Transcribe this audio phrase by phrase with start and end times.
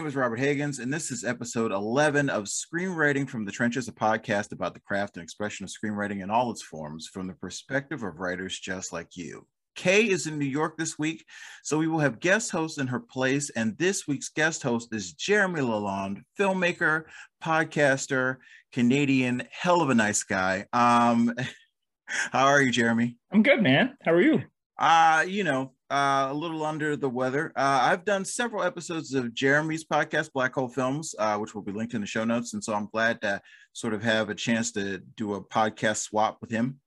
[0.00, 3.92] name is Robert Higgins, and this is episode 11 of Screenwriting from the Trenches, a
[3.92, 8.02] podcast about the craft and expression of screenwriting in all its forms from the perspective
[8.02, 9.46] of writers just like you.
[9.76, 11.22] Kay is in New York this week,
[11.62, 13.50] so we will have guest hosts in her place.
[13.50, 17.04] And this week's guest host is Jeremy Lalonde, filmmaker,
[17.44, 18.36] podcaster,
[18.72, 20.64] Canadian, hell of a nice guy.
[20.72, 21.34] Um,
[22.06, 23.18] how are you, Jeremy?
[23.30, 23.98] I'm good, man.
[24.02, 24.44] How are you?
[24.78, 27.52] Uh, you know, uh, a little under the weather.
[27.56, 31.72] Uh, I've done several episodes of Jeremy's podcast, Black Hole Films, uh, which will be
[31.72, 32.54] linked in the show notes.
[32.54, 33.40] And so I'm glad to
[33.72, 36.78] sort of have a chance to do a podcast swap with him.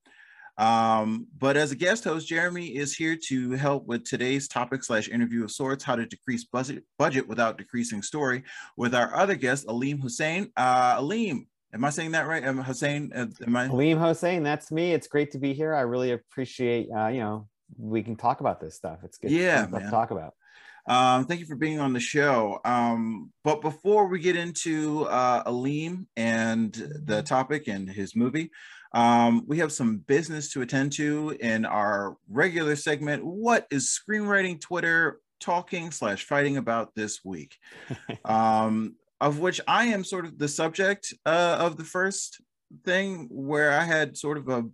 [0.57, 5.09] Um, but as a guest host, Jeremy is here to help with today's topic slash
[5.09, 8.43] interview of sorts, how to decrease budget, budget without decreasing story
[8.77, 10.51] with our other guest, Aleem Hussain.
[10.55, 12.43] Uh, Aleem, am I saying that right?
[12.43, 13.11] Am Hussain?
[13.13, 13.67] Uh, am I?
[13.67, 14.93] Aleem that's me.
[14.93, 15.73] It's great to be here.
[15.73, 18.99] I really appreciate, uh, you know, we can talk about this stuff.
[19.03, 20.33] It's good yeah, to talk about.
[20.85, 22.59] Um, thank you for being on the show.
[22.65, 26.73] Um, but before we get into uh, Aleem and
[27.05, 28.51] the topic and his movie,
[28.93, 33.25] um, we have some business to attend to in our regular segment.
[33.25, 37.57] What is screenwriting Twitter talking slash fighting about this week?
[38.25, 42.41] um, of which I am sort of the subject uh, of the first
[42.83, 44.65] thing, where I had sort of a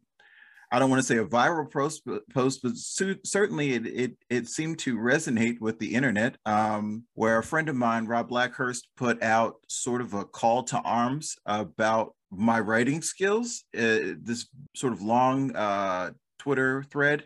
[0.71, 4.79] I don't want to say a viral post, post but certainly it, it, it seemed
[4.79, 9.55] to resonate with the internet, um, where a friend of mine, Rod Blackhurst, put out
[9.67, 13.63] sort of a call to arms about my writing skills.
[13.75, 17.25] Uh, this sort of long uh, Twitter thread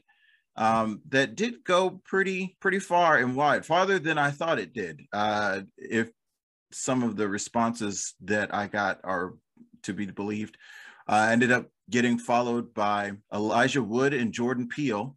[0.56, 5.02] um, that did go pretty pretty far and wide, farther than I thought it did.
[5.12, 6.10] Uh, if
[6.72, 9.34] some of the responses that I got are
[9.84, 10.58] to be believed,
[11.08, 15.16] uh, ended up getting followed by Elijah Wood and Jordan Peele,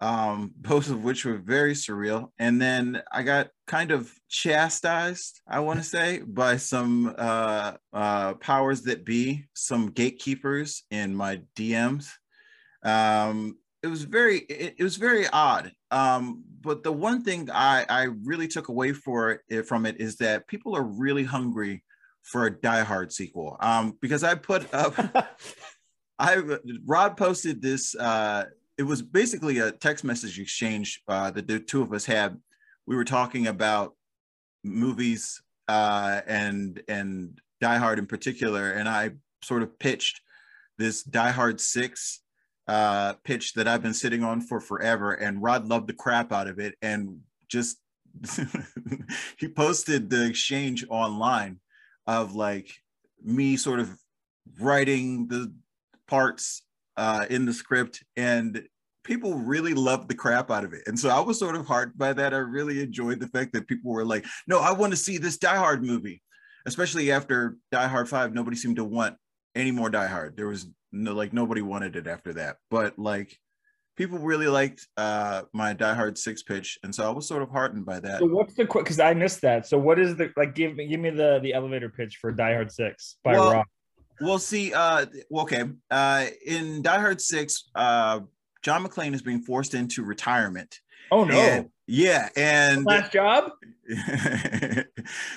[0.00, 2.30] um, both of which were very surreal.
[2.38, 8.34] And then I got kind of chastised, I want to say, by some uh, uh,
[8.34, 12.08] powers that be, some gatekeepers in my DMs.
[12.82, 15.72] Um, it was very, it, it was very odd.
[15.90, 20.16] Um, but the one thing I, I really took away for it, from it is
[20.16, 21.82] that people are really hungry
[22.24, 23.56] for a Die Hard sequel.
[23.60, 24.94] Um, because I put up,
[26.18, 26.42] I
[26.84, 27.94] Rod posted this.
[27.94, 28.46] Uh,
[28.76, 32.40] it was basically a text message exchange uh, that the two of us had.
[32.86, 33.94] We were talking about
[34.64, 39.10] movies uh, and and Die Hard in particular, and I
[39.42, 40.20] sort of pitched
[40.78, 42.20] this Die Hard Six
[42.66, 46.48] uh, pitch that I've been sitting on for forever, and Rod loved the crap out
[46.48, 47.78] of it, and just
[49.38, 51.60] he posted the exchange online
[52.06, 52.70] of like
[53.22, 53.90] me sort of
[54.60, 55.52] writing the
[56.06, 56.62] parts
[56.96, 58.62] uh, in the script and
[59.04, 60.82] people really loved the crap out of it.
[60.86, 62.34] And so I was sort of heartened by that.
[62.34, 65.36] I really enjoyed the fact that people were like, no, I want to see this
[65.36, 66.22] Die Hard movie,
[66.66, 68.34] especially after Die Hard 5.
[68.34, 69.16] Nobody seemed to want
[69.54, 70.36] any more Die Hard.
[70.36, 72.56] There was no, like, nobody wanted it after that.
[72.70, 73.38] But like,
[73.96, 76.78] people really liked uh, my Die Hard 6 pitch.
[76.82, 78.20] And so I was sort of heartened by that.
[78.20, 79.66] So what's the quick, because I missed that.
[79.66, 82.52] So what is the, like, give me, give me the, the elevator pitch for Die
[82.52, 83.40] Hard 6 by Rock?
[83.40, 83.66] well, Rob.
[84.20, 84.72] We'll see.
[84.72, 85.64] Uh, okay.
[85.90, 88.20] Uh, in Die Hard 6, uh,
[88.62, 90.80] John McClane is being forced into retirement.
[91.10, 91.34] Oh, no.
[91.34, 92.28] And, yeah.
[92.36, 93.50] And last job?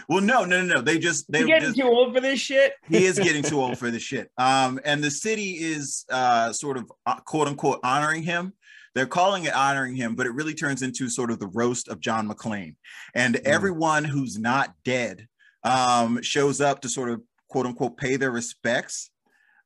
[0.08, 0.82] well, no, no, no, no.
[0.82, 2.74] They just, they're getting just, too old for this shit.
[2.90, 4.32] he is getting too old for this shit.
[4.38, 8.54] Um, and the city is uh, sort of uh, quote unquote honoring him
[8.98, 12.00] they're calling it honoring him, but it really turns into sort of the roast of
[12.00, 12.74] John McClane.
[13.14, 13.42] And mm.
[13.46, 15.28] everyone who's not dead
[15.64, 19.12] um, shows up to sort of quote unquote pay their respects.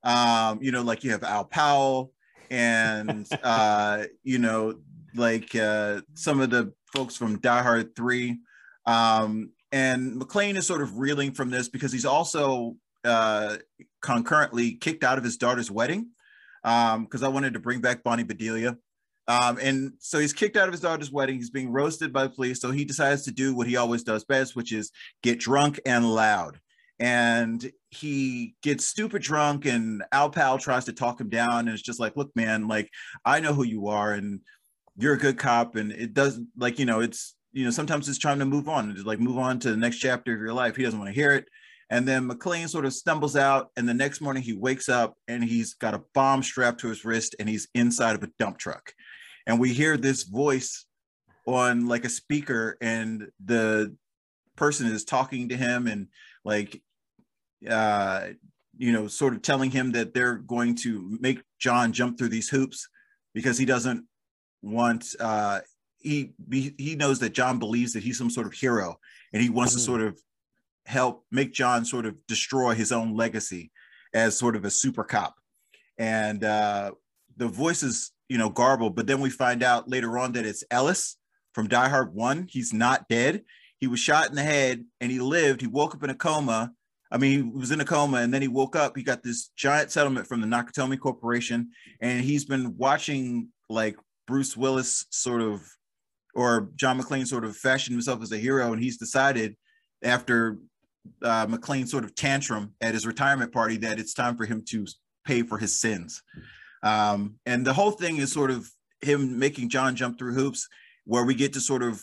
[0.03, 2.11] Um, you know, like you have Al Powell
[2.50, 4.75] and uh, you know,
[5.16, 8.38] like uh, some of the folks from Die Hard 3.
[8.85, 13.57] Um, and McClane is sort of reeling from this because he's also uh,
[14.01, 16.09] concurrently kicked out of his daughter's wedding
[16.63, 18.78] because um, I wanted to bring back Bonnie Bedelia.
[19.28, 21.35] Um, and so he's kicked out of his daughter's wedding.
[21.35, 22.59] He's being roasted by the police.
[22.59, 24.91] So he decides to do what he always does best, which is
[25.23, 26.59] get drunk and loud
[27.02, 31.81] and he gets stupid drunk and Al Pal tries to talk him down and it's
[31.81, 32.91] just like, look, man, like
[33.25, 34.41] I know who you are and
[35.02, 38.18] you're a good cop and it doesn't like, you know, it's, you know, sometimes it's
[38.18, 40.76] trying to move on like move on to the next chapter of your life.
[40.76, 41.46] He doesn't want to hear it.
[41.90, 45.44] And then McClane sort of stumbles out and the next morning he wakes up and
[45.44, 48.94] he's got a bomb strapped to his wrist and he's inside of a dump truck.
[49.46, 50.86] And we hear this voice
[51.46, 53.96] on like a speaker and the
[54.56, 56.08] person is talking to him and
[56.46, 56.82] like
[57.70, 58.28] uh,
[58.78, 62.50] you know, sort of telling him that they're going to make John jump through these
[62.50, 62.88] hoops
[63.34, 64.06] because he doesn't
[64.61, 65.16] want.
[65.19, 65.59] Uh,
[65.99, 68.97] he he knows that John believes that he's some sort of hero,
[69.34, 69.78] and he wants mm.
[69.78, 70.19] to sort of
[70.85, 73.72] help make John sort of destroy his own legacy
[74.13, 75.35] as sort of a super cop.
[75.97, 76.91] And uh,
[77.37, 80.64] the voice is, you know, garbled, but then we find out later on that it's
[80.72, 81.17] Ellis
[81.53, 82.47] from Die Hard 1.
[82.49, 83.43] He's not dead.
[83.78, 85.61] He was shot in the head and he lived.
[85.61, 86.72] He woke up in a coma.
[87.11, 88.96] I mean, he was in a coma and then he woke up.
[88.96, 93.97] He got this giant settlement from the Nakatomi Corporation and he's been watching like
[94.31, 95.61] Bruce Willis sort of
[96.33, 99.57] or John McClane sort of fashioned himself as a hero and he's decided
[100.01, 100.57] after
[101.22, 104.87] uh, McClane sort of tantrum at his retirement party that it's time for him to
[105.25, 106.23] pay for his sins.
[106.81, 110.69] Um, and the whole thing is sort of him making John jump through hoops,
[111.03, 112.01] where we get to sort of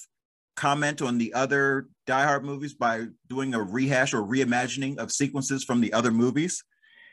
[0.54, 5.64] comment on the other Die Hard movies by doing a rehash or reimagining of sequences
[5.64, 6.62] from the other movies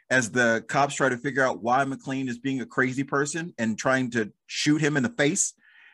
[0.10, 3.78] as the cops try to figure out why McClane is being a crazy person and
[3.78, 5.54] trying to shoot him in the face.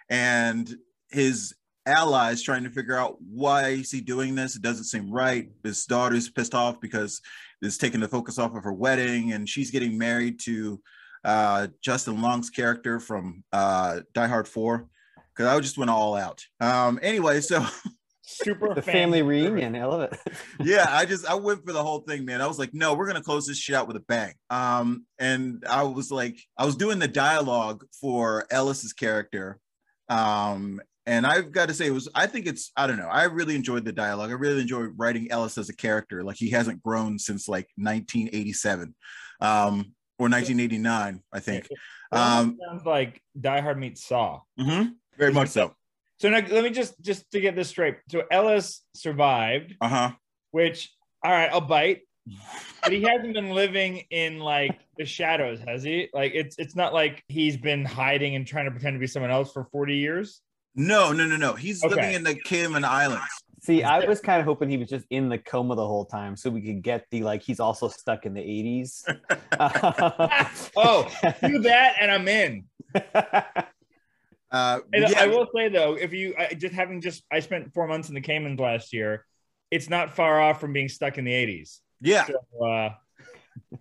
[0.10, 0.74] And
[1.10, 1.54] his
[1.86, 4.56] allies trying to figure out why is he doing this.
[4.56, 5.50] It doesn't seem right.
[5.63, 7.22] His daughter's pissed off because
[7.62, 10.81] it's taking the focus off of her wedding, and she's getting married to
[11.24, 14.88] uh, Justin Long's character from uh, Die Hard Four.
[15.34, 16.44] Because I just went all out.
[16.60, 17.66] Um, anyway, so
[18.31, 19.75] Super The fan family reunion.
[19.75, 20.19] I love it.
[20.60, 22.42] yeah, I just I went for the whole thing, man.
[22.42, 24.33] I was like, no, we're gonna close this shit out with a bang.
[24.50, 29.60] Um, and I was like, I was doing the dialogue for Ellis's character,
[30.10, 33.24] um, and I've got to say, it was I think it's I don't know, I
[33.24, 34.30] really enjoyed the dialogue.
[34.30, 36.24] I really enjoyed writing Ellis as a character.
[36.24, 38.95] Like he hasn't grown since like 1987,
[39.42, 41.68] um, or 1989, I think.
[42.12, 44.42] Um, sounds like Die Hard meets Saw.
[44.60, 45.74] mhm, very much so.
[46.21, 47.95] So now let me just just to get this straight.
[48.12, 50.12] So Ellis survived, Uh huh.
[50.51, 50.91] which
[51.23, 52.01] all right, I'll bite.
[52.83, 56.09] But he hasn't been living in like the shadows, has he?
[56.13, 59.31] Like it's it's not like he's been hiding and trying to pretend to be someone
[59.31, 60.41] else for 40 years.
[60.75, 61.53] No, no, no, no.
[61.53, 61.95] He's Okay.
[61.95, 63.25] living in the Cayman Islands.
[63.63, 66.35] See, I was kind of hoping he was just in the coma the whole time,
[66.35, 69.03] so we could get the like he's also stuck in the eighties.
[70.77, 71.07] Oh,
[71.41, 72.65] do that and I'm in.
[74.51, 77.74] Uh, And yeah, I will say though, if you I, just having just I spent
[77.74, 79.25] four months in the Caymans last year,
[79.69, 81.80] it's not far off from being stuck in the 80s.
[82.01, 82.25] yeah.
[82.25, 82.89] So, uh,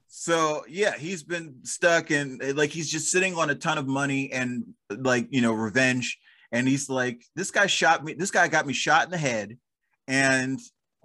[0.06, 4.30] So yeah, he's been stuck and like he's just sitting on a ton of money
[4.32, 6.18] and like you know revenge.
[6.52, 8.14] And he's like, this guy shot me.
[8.14, 9.56] This guy got me shot in the head,
[10.08, 10.58] and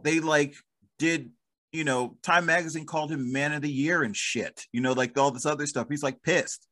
[0.03, 0.56] they like
[0.97, 1.29] did
[1.71, 4.65] you know Time Magazine called him Man of the Year and shit.
[4.71, 5.88] You know, like all this other stuff.
[5.88, 6.68] He's like pissed,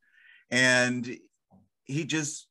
[0.50, 1.08] and
[1.84, 2.48] he just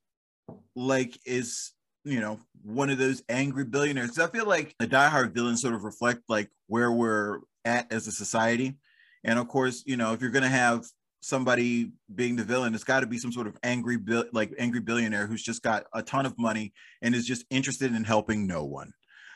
[0.76, 1.72] like is
[2.04, 4.20] you know one of those angry billionaires.
[4.20, 8.08] I feel like the Die Hard villains sort of reflect like where we're at as
[8.08, 8.78] a society.
[9.24, 10.86] And of course, you know, if you're going to have
[11.22, 13.98] somebody being the villain, it's got to be some sort of angry,
[14.32, 18.04] like angry billionaire who's just got a ton of money and is just interested in
[18.04, 18.94] helping no one.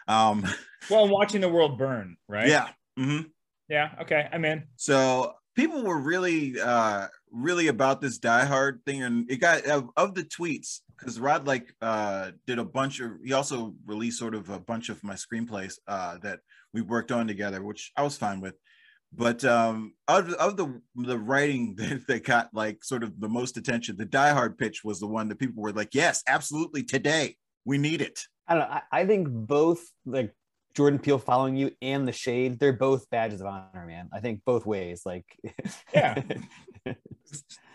[0.08, 0.46] Um,
[0.90, 2.48] well, I'm watching the world burn, right?
[2.48, 2.70] Yeah.
[2.98, 3.22] hmm
[3.70, 3.92] Yeah.
[4.02, 4.28] Okay.
[4.32, 4.64] I'm in.
[4.76, 9.90] So people were really, uh, really about this Die Hard thing, and it got of,
[9.96, 13.12] of the tweets because Rod like uh, did a bunch of.
[13.24, 16.40] He also released sort of a bunch of my screenplays uh, that
[16.74, 18.56] we worked on together, which I was fine with.
[19.14, 23.58] But um, of, of the the writing that, that got like sort of the most
[23.58, 27.36] attention, the Die Hard pitch was the one that people were like, "Yes, absolutely, today
[27.66, 28.76] we need it." I don't know.
[28.76, 30.34] I, I think both like
[30.78, 34.10] Jordan Peele following you and the shade, they're both badges of honor, man.
[34.14, 35.02] I think both ways.
[35.08, 35.26] Like,
[35.92, 36.22] Yeah.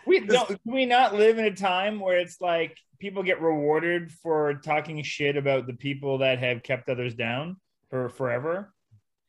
[0.07, 0.49] We don't.
[0.49, 5.03] Do we not live in a time where it's like people get rewarded for talking
[5.03, 7.57] shit about the people that have kept others down
[7.91, 8.73] for forever?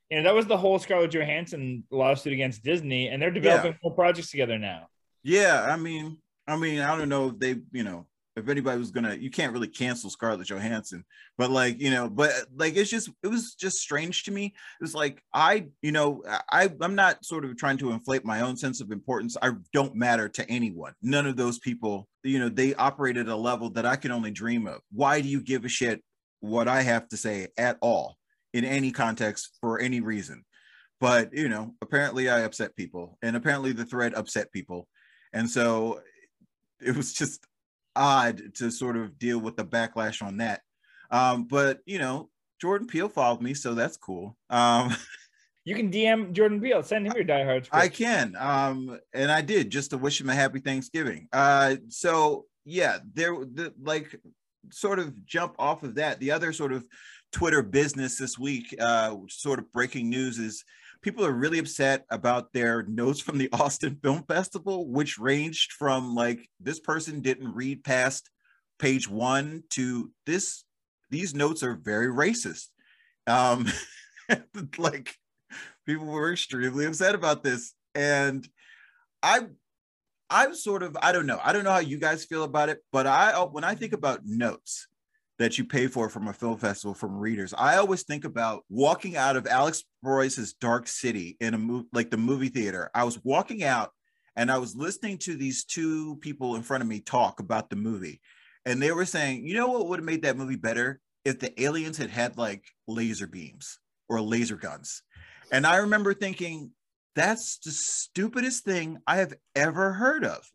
[0.10, 3.94] You know, that was the whole Scarlett Johansson lawsuit against Disney, and they're developing more
[3.94, 4.88] projects together now.
[5.24, 8.92] Yeah, I mean, I mean, I don't know if they, you know, if anybody was
[8.92, 11.06] gonna, you can't really cancel Scarlett Johansson,
[11.38, 14.46] but like, you know, but like, it's just, it was just strange to me.
[14.46, 18.42] It was like, I, you know, I, I'm not sort of trying to inflate my
[18.42, 19.38] own sense of importance.
[19.42, 20.94] I don't matter to anyone.
[21.02, 24.32] None of those people, you know, they operate at a level that I can only
[24.32, 24.82] dream of.
[24.92, 26.04] Why do you give a shit
[26.40, 28.18] what I have to say at all
[28.54, 30.44] in any context for any reason?
[31.00, 34.88] But you know, apparently I upset people, and apparently the thread upset people,
[35.34, 36.00] and so
[36.80, 37.46] it was just
[37.96, 40.62] odd to sort of deal with the backlash on that.
[41.12, 42.30] Um, but you know,
[42.62, 44.38] Jordan Peele followed me, so that's cool.
[44.50, 44.96] Um,
[45.66, 47.70] You can DM Jordan Peele, send him your Die Hard.
[47.72, 51.30] I can, um, and I did just to wish him a happy Thanksgiving.
[51.32, 54.20] Uh, so yeah, there, the, like,
[54.72, 56.20] sort of jump off of that.
[56.20, 56.86] The other sort of
[57.32, 60.66] Twitter business this week, uh, sort of breaking news is
[61.04, 66.16] people are really upset about their notes from the Austin Film Festival, which ranged from
[66.16, 68.32] like this person didn't read past
[68.80, 70.64] page one to this.
[71.12, 72.70] These notes are very racist.
[73.28, 73.68] Um,
[74.78, 75.16] like
[75.86, 77.74] people were extremely upset about this.
[77.94, 78.48] And
[79.22, 79.42] I
[80.30, 81.40] I'm sort of I don't know.
[81.44, 84.22] I don't know how you guys feel about it, but I when I think about
[84.26, 84.88] notes
[85.40, 89.18] that you pay for from a film festival from readers, I always think about walking
[89.18, 92.90] out of Alex Proyas's Dark City in a movie like the movie theater.
[92.94, 93.92] I was walking out
[94.36, 97.76] and I was listening to these two people in front of me talk about the
[97.76, 98.22] movie.
[98.66, 101.62] And they were saying, you know what would have made that movie better if the
[101.62, 105.04] aliens had had like laser beams or laser guns.
[105.52, 106.72] And I remember thinking,
[107.16, 110.50] that's the stupidest thing I have ever heard of.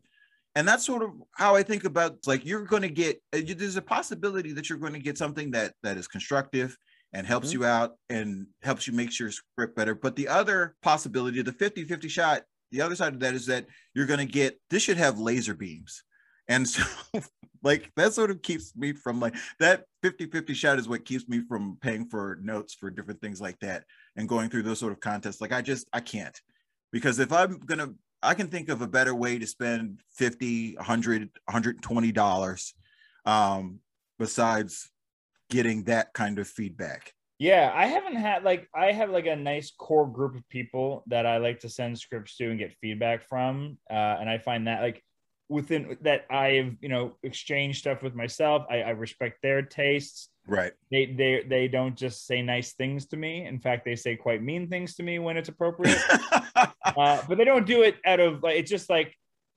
[0.59, 3.77] And that's sort of how I think about like you're going to get uh, there's
[3.77, 6.77] a possibility that you're going to get something that that is constructive
[7.13, 7.61] and helps mm-hmm.
[7.61, 9.95] you out and helps you make your script better.
[9.95, 12.41] But the other possibility, the 50-50 shot,
[12.73, 15.53] the other side of that is that you're going to get this should have laser
[15.53, 16.03] beams.
[16.49, 16.83] And so
[17.63, 21.41] like that sort of keeps me from like that 50-50 shot is what keeps me
[21.47, 23.85] from paying for notes for different things like that
[24.17, 25.39] and going through those sort of contests.
[25.39, 26.37] Like I just I can't
[26.91, 27.89] because if i'm gonna
[28.21, 32.73] i can think of a better way to spend 50 100 120 dollars
[33.25, 33.79] um
[34.17, 34.89] besides
[35.49, 37.13] getting that kind of feedback.
[37.39, 41.25] Yeah i haven't had like i have like a nice core group of people that
[41.25, 44.81] i like to send scripts to and get feedback from uh, and i find that
[44.81, 45.01] like
[45.49, 48.65] within that i've you know exchanged stuff with myself.
[48.69, 50.29] I, I respect their tastes.
[50.47, 50.73] Right.
[50.91, 53.45] They they they don't just say nice things to me.
[53.45, 55.99] In fact they say quite mean things to me when it's appropriate.
[56.97, 59.15] Uh, but they don't do it out of like it's just like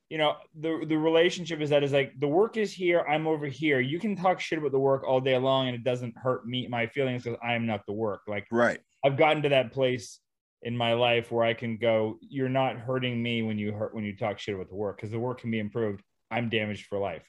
[0.09, 3.47] you know the the relationship is that is like the work is here i'm over
[3.47, 3.79] here.
[3.79, 6.67] You can talk shit about the work all day long and it doesn't hurt me
[6.67, 8.21] my feelings because i'm not the work.
[8.27, 8.79] Like right.
[9.03, 10.19] I've gotten to that place
[10.63, 14.03] in my life where i can go you're not hurting me when you hurt when
[14.03, 16.01] you talk shit about the work because the work can be improved
[16.31, 17.23] i'm damaged for life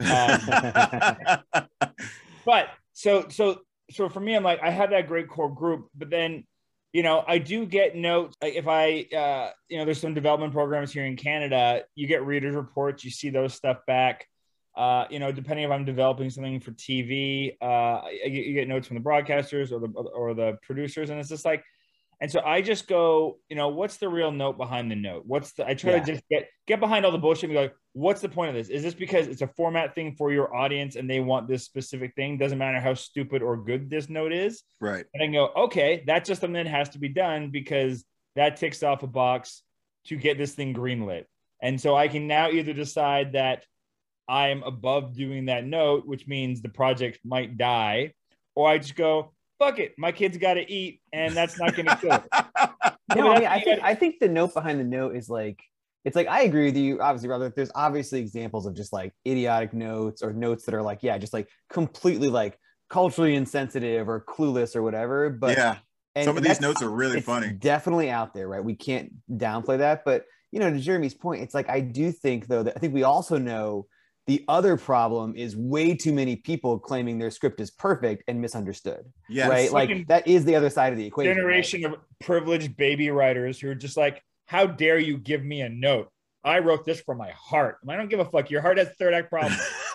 [0.00, 0.40] um,
[2.44, 3.60] but so so
[3.90, 6.44] so for me, I'm like I have that great core group, but then
[6.92, 8.36] you know I do get notes.
[8.40, 12.24] Like if I uh, you know there's some development programs here in Canada, you get
[12.24, 14.26] readers reports, you see those stuff back.
[14.76, 18.88] Uh, you know, depending if I'm developing something for TV, uh, you, you get notes
[18.88, 21.64] from the broadcasters or the or the producers, and it's just like
[22.20, 25.24] and so I just go, you know, what's the real note behind the note?
[25.26, 26.00] What's the I try yeah.
[26.00, 28.54] to just get get behind all the bullshit and be like, what's the point of
[28.54, 28.68] this?
[28.68, 32.14] Is this because it's a format thing for your audience and they want this specific
[32.14, 32.38] thing?
[32.38, 34.62] Doesn't matter how stupid or good this note is.
[34.80, 35.04] Right.
[35.14, 38.04] And I go, okay, that's just something that has to be done because
[38.36, 39.62] that ticks off a box
[40.06, 41.24] to get this thing greenlit.
[41.62, 43.64] And so I can now either decide that
[44.28, 48.12] I'm above doing that note, which means the project might die,
[48.54, 51.86] or I just go, fuck it, my kids got to eat, and that's not going
[51.86, 52.22] to kill it.
[53.16, 55.60] no, I, mean, I think I think the note behind the note is like
[56.04, 57.00] it's like I agree with you.
[57.00, 61.02] Obviously, rather there's obviously examples of just like idiotic notes or notes that are like
[61.02, 62.58] yeah, just like completely like
[62.90, 65.30] culturally insensitive or clueless or whatever.
[65.30, 65.78] But yeah,
[66.14, 67.52] and, some of these notes are really funny.
[67.52, 68.62] Definitely out there, right?
[68.62, 72.46] We can't downplay that, but you know, to Jeremy's point, it's like I do think
[72.46, 73.86] though that I think we also know
[74.26, 79.04] the other problem is way too many people claiming their script is perfect and misunderstood.
[79.28, 79.48] Yes.
[79.48, 79.72] Right.
[79.72, 81.34] Like that is the other side of the equation.
[81.34, 81.94] Generation right?
[81.94, 86.10] of privileged baby writers who are just like, how dare you give me a note?
[86.42, 87.78] I wrote this from my heart.
[87.88, 88.50] I don't give a fuck.
[88.50, 89.60] Your heart has third act problems.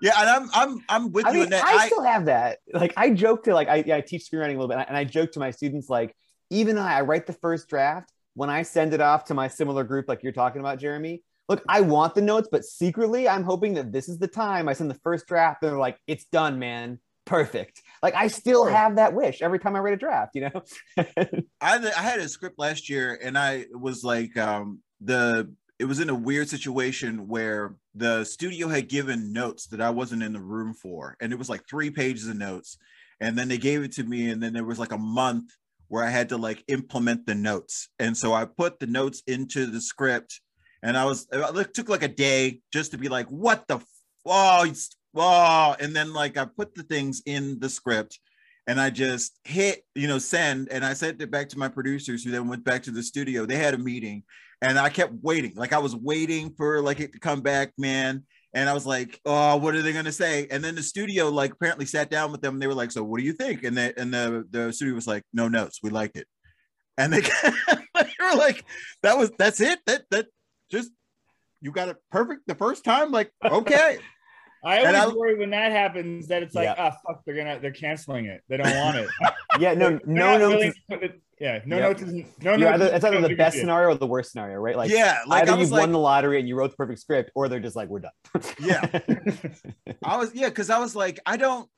[0.00, 1.64] yeah, and I'm I'm I'm with I you mean, in that.
[1.64, 2.58] I, I, still have that.
[2.72, 5.04] Like I joke to like I, yeah, I teach screenwriting a little bit, and I
[5.04, 6.16] joke to my students like
[6.48, 9.84] even I, I write the first draft when I send it off to my similar
[9.84, 13.74] group, like you're talking about, Jeremy look, I want the notes, but secretly I'm hoping
[13.74, 16.58] that this is the time I send the first draft and they're like, it's done,
[16.58, 16.98] man.
[17.24, 17.82] Perfect.
[18.02, 20.62] Like I still have that wish every time I write a draft, you know?
[21.60, 26.00] I, I had a script last year and I was like, um, the, it was
[26.00, 30.40] in a weird situation where the studio had given notes that I wasn't in the
[30.40, 31.16] room for.
[31.20, 32.78] And it was like three pages of notes.
[33.20, 34.30] And then they gave it to me.
[34.30, 35.52] And then there was like a month
[35.88, 37.88] where I had to like implement the notes.
[37.98, 40.40] And so I put the notes into the script
[40.82, 43.80] and I was it took like a day just to be like, what the
[44.26, 44.72] oh,
[45.16, 48.18] oh, and then like I put the things in the script
[48.66, 52.22] and I just hit, you know, send, and I sent it back to my producers
[52.22, 53.46] who then went back to the studio.
[53.46, 54.24] They had a meeting
[54.60, 55.54] and I kept waiting.
[55.56, 58.24] Like I was waiting for like it to come back, man.
[58.54, 60.46] And I was like, oh, what are they gonna say?
[60.50, 63.02] And then the studio like apparently sat down with them and they were like, so
[63.02, 63.64] what do you think?
[63.64, 66.26] And they and the the studio was like, no notes, we liked it.
[66.96, 67.20] And they,
[67.94, 68.64] they were like,
[69.02, 69.78] that was that's it.
[69.86, 70.26] That that
[70.70, 70.90] just
[71.60, 73.10] you got it perfect the first time.
[73.10, 73.98] Like, okay.
[74.64, 76.90] I always I, worry when that happens that it's like, yeah.
[76.92, 78.42] oh fuck, they're gonna they're canceling it.
[78.48, 79.08] They don't want it.
[79.60, 80.76] yeah, no, no notes.
[80.88, 81.84] It, yeah, no yep.
[81.84, 82.02] notes.
[82.02, 82.74] Isn't, no notes.
[82.74, 84.76] Either, it's either the best scenario or the worst scenario, right?
[84.76, 87.30] Like, yeah, like either you've like, won the lottery and you wrote the perfect script,
[87.36, 88.10] or they're just like, we're done.
[88.58, 88.84] yeah,
[90.02, 91.68] I was yeah, because I was like, I don't.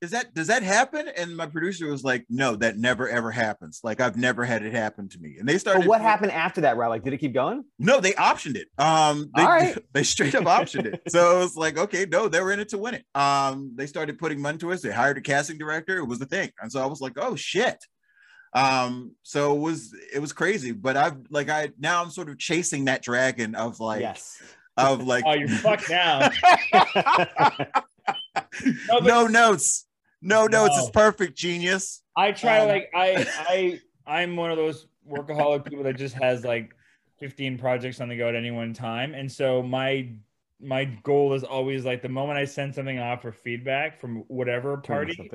[0.00, 1.08] Is that does that happen?
[1.14, 3.80] And my producer was like, no, that never ever happens.
[3.84, 5.36] Like I've never had it happen to me.
[5.38, 5.80] And they started.
[5.80, 6.90] But what happened after that, Rob?
[6.90, 7.64] Like, did it keep going?
[7.78, 8.68] No, they optioned it.
[8.78, 9.76] Um, they, All right.
[9.92, 11.02] they straight up optioned it.
[11.08, 13.04] So it was like, okay, no, they were in it to win it.
[13.14, 14.80] Um, they started putting money to us.
[14.80, 15.98] They hired a casting director.
[15.98, 17.84] It was the thing, and so I was like, oh shit.
[18.52, 20.72] Um, so it was it was crazy.
[20.72, 24.42] But I've like I now I'm sort of chasing that dragon of like yes.
[24.78, 26.30] of like Oh, you're fucked now.
[28.64, 29.86] No, but- no notes,
[30.20, 30.76] no notes.
[30.76, 30.82] No.
[30.82, 32.02] It's perfect, genius.
[32.16, 36.44] I try Um, like I I I'm one of those workaholic people that just has
[36.44, 36.74] like
[37.18, 40.10] 15 projects on the go at any one time, and so my
[40.60, 44.76] my goal is always like the moment I send something off for feedback from whatever
[44.76, 45.30] party,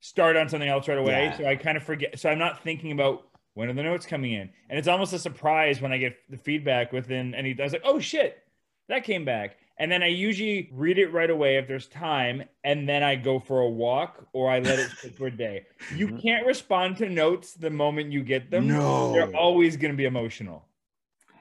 [0.00, 1.26] start on something else right away.
[1.26, 1.36] Yeah.
[1.38, 2.18] So I kind of forget.
[2.18, 5.18] So I'm not thinking about when are the notes coming in, and it's almost a
[5.18, 7.56] surprise when I get the feedback within any.
[7.58, 8.38] I was like, oh shit,
[8.88, 9.58] that came back.
[9.78, 13.38] And then I usually read it right away if there's time, and then I go
[13.38, 15.66] for a walk or I let it sit for a day.
[15.94, 16.22] You Mhm.
[16.22, 18.68] can't respond to notes the moment you get them.
[18.68, 19.12] No.
[19.12, 20.64] They're always going to be emotional.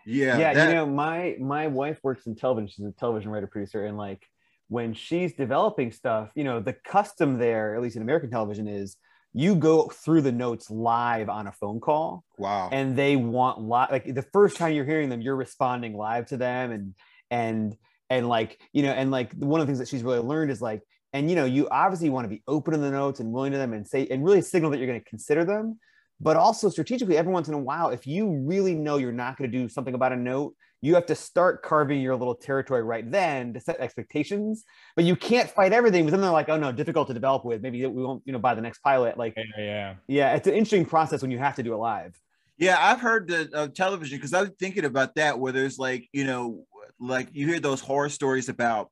[0.05, 2.67] Yeah, yeah, that- you know, my my wife works in television.
[2.67, 4.23] She's a television writer producer, and like
[4.67, 8.97] when she's developing stuff, you know, the custom there, at least in American television, is
[9.33, 12.69] you go through the notes live on a phone call, wow.
[12.71, 13.91] and they want live.
[13.91, 16.93] Like the first time you're hearing them, you're responding live to them, and
[17.31, 17.75] and
[18.09, 20.61] and like you know, and like one of the things that she's really learned is
[20.61, 20.81] like,
[21.13, 23.57] and you know, you obviously want to be open to the notes and willing to
[23.57, 25.79] them, and say and really signal that you're going to consider them.
[26.21, 29.51] But also strategically every once in a while if you really know you're not going
[29.51, 33.09] to do something about a note you have to start carving your little territory right
[33.09, 34.65] then to set expectations.
[34.95, 37.61] But you can't fight everything because then they're like oh no difficult to develop with.
[37.61, 39.17] Maybe we won't you know buy the next pilot.
[39.17, 39.95] Like Yeah, yeah.
[40.07, 40.35] yeah.
[40.35, 42.19] it's an interesting process when you have to do it live.
[42.57, 46.07] Yeah, I've heard the uh, television because I was thinking about that where there's like,
[46.13, 46.65] you know,
[46.99, 48.89] like you hear those horror stories about,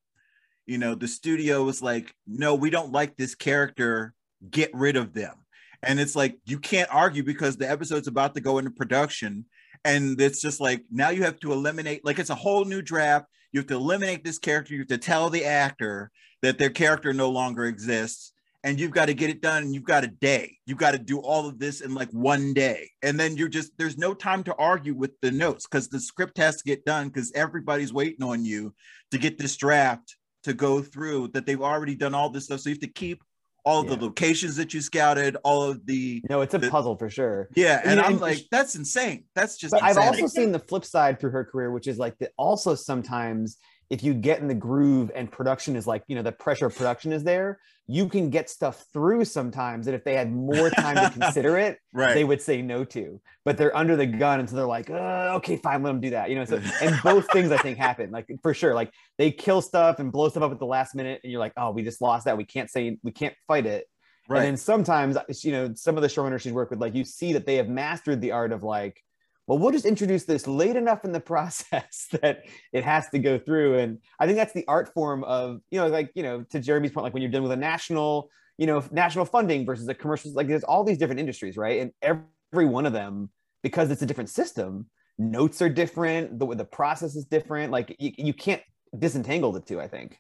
[0.66, 4.14] you know, the studio is like, no, we don't like this character,
[4.50, 5.36] get rid of them.
[5.82, 9.46] And it's like, you can't argue because the episode's about to go into production.
[9.84, 13.26] And it's just like, now you have to eliminate, like, it's a whole new draft.
[13.52, 14.74] You have to eliminate this character.
[14.74, 16.10] You have to tell the actor
[16.42, 18.33] that their character no longer exists
[18.64, 20.98] and you've got to get it done and you've got a day you've got to
[20.98, 22.90] do all of this in like one day.
[23.02, 26.38] And then you're just there's no time to argue with the notes because the script
[26.38, 28.74] has to get done because everybody's waiting on you
[29.12, 32.62] to get this draft to go through that they've already done all this stuff.
[32.62, 33.24] So you have to keep
[33.66, 33.96] all of Yeah.
[33.96, 37.50] the locations that you scouted all of the no it's a The- puzzle for sure.
[37.56, 39.26] Yeah and Yeah, i'm and- like that's insane.
[39.36, 42.32] That's just I've also seen the flip side through her career, which is like that
[42.38, 43.58] also sometimes
[43.90, 46.76] if you get in the groove and production is like, you know, the pressure of
[46.76, 50.96] production is there, you can get stuff through sometimes that if they had more time
[50.96, 53.20] to consider it, right they would say no to.
[53.44, 56.12] But they're under the gun, and so they're like, uh, okay, fine, let them do
[56.12, 56.30] that.
[56.30, 58.74] You know, so and both things I think happen, like for sure.
[58.74, 61.54] Like they kill stuff and blow stuff up at the last minute, and you're like,
[61.58, 62.38] oh, we just lost that.
[62.38, 63.86] We can't say we can't fight it.
[64.30, 67.04] right And then sometimes, you know, some of the showrunners she's worked with, like you
[67.04, 69.02] see that they have mastered the art of like,
[69.48, 73.38] well, we'll just introduce this late enough in the process that it has to go
[73.38, 73.80] through.
[73.80, 76.92] And I think that's the art form of, you know, like, you know, to Jeremy's
[76.92, 80.32] point, like when you're dealing with a national, you know, national funding versus a commercial,
[80.34, 81.82] like there's all these different industries, right?
[81.82, 83.30] And every, every one of them,
[83.64, 84.86] because it's a different system,
[85.18, 87.72] notes are different, the, the process is different.
[87.72, 88.62] Like you, you can't
[88.98, 90.18] disentangle the two, I think.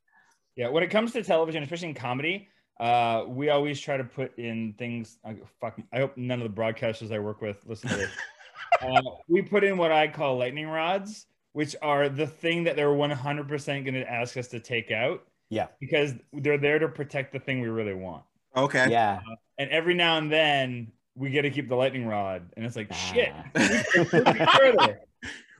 [0.55, 2.47] Yeah, when it comes to television, especially in comedy,
[2.79, 5.17] uh, we always try to put in things.
[5.23, 8.11] I, fuck, I hope none of the broadcasters I work with listen to this.
[8.81, 12.87] uh, we put in what I call lightning rods, which are the thing that they're
[12.89, 15.67] 100% going to ask us to take out Yeah.
[15.79, 18.23] because they're there to protect the thing we really want.
[18.55, 19.19] okay Yeah.
[19.57, 22.91] And every now and then we get to keep the lightning rod, and it's like
[22.93, 23.31] shit.
[23.33, 23.43] Ah.
[23.95, 24.99] we could be further.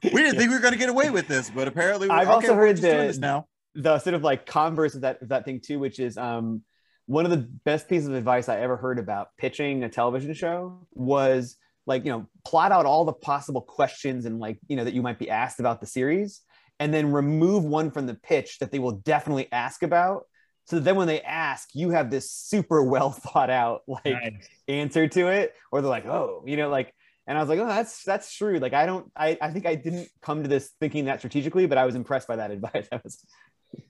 [0.03, 2.27] we didn't think we were going to get away with this but apparently we- I've
[2.27, 5.01] okay, also we're heard just doing the- this now the sort of like converse of
[5.01, 6.61] that of that thing too, which is um
[7.07, 10.85] one of the best pieces of advice I ever heard about pitching a television show
[10.93, 14.93] was like you know plot out all the possible questions and like you know that
[14.93, 16.41] you might be asked about the series
[16.79, 20.23] and then remove one from the pitch that they will definitely ask about
[20.65, 24.47] so then when they ask you have this super well thought out like Nice.
[24.67, 26.93] answer to it or they're like oh you know like
[27.27, 29.75] and i was like oh that's that's true like i don't i, I think i
[29.75, 33.03] didn't come to this thinking that strategically but i was impressed by that advice that
[33.03, 33.25] was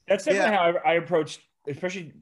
[0.07, 0.57] That's definitely Yeah.
[0.73, 2.13] how I, I approach, especially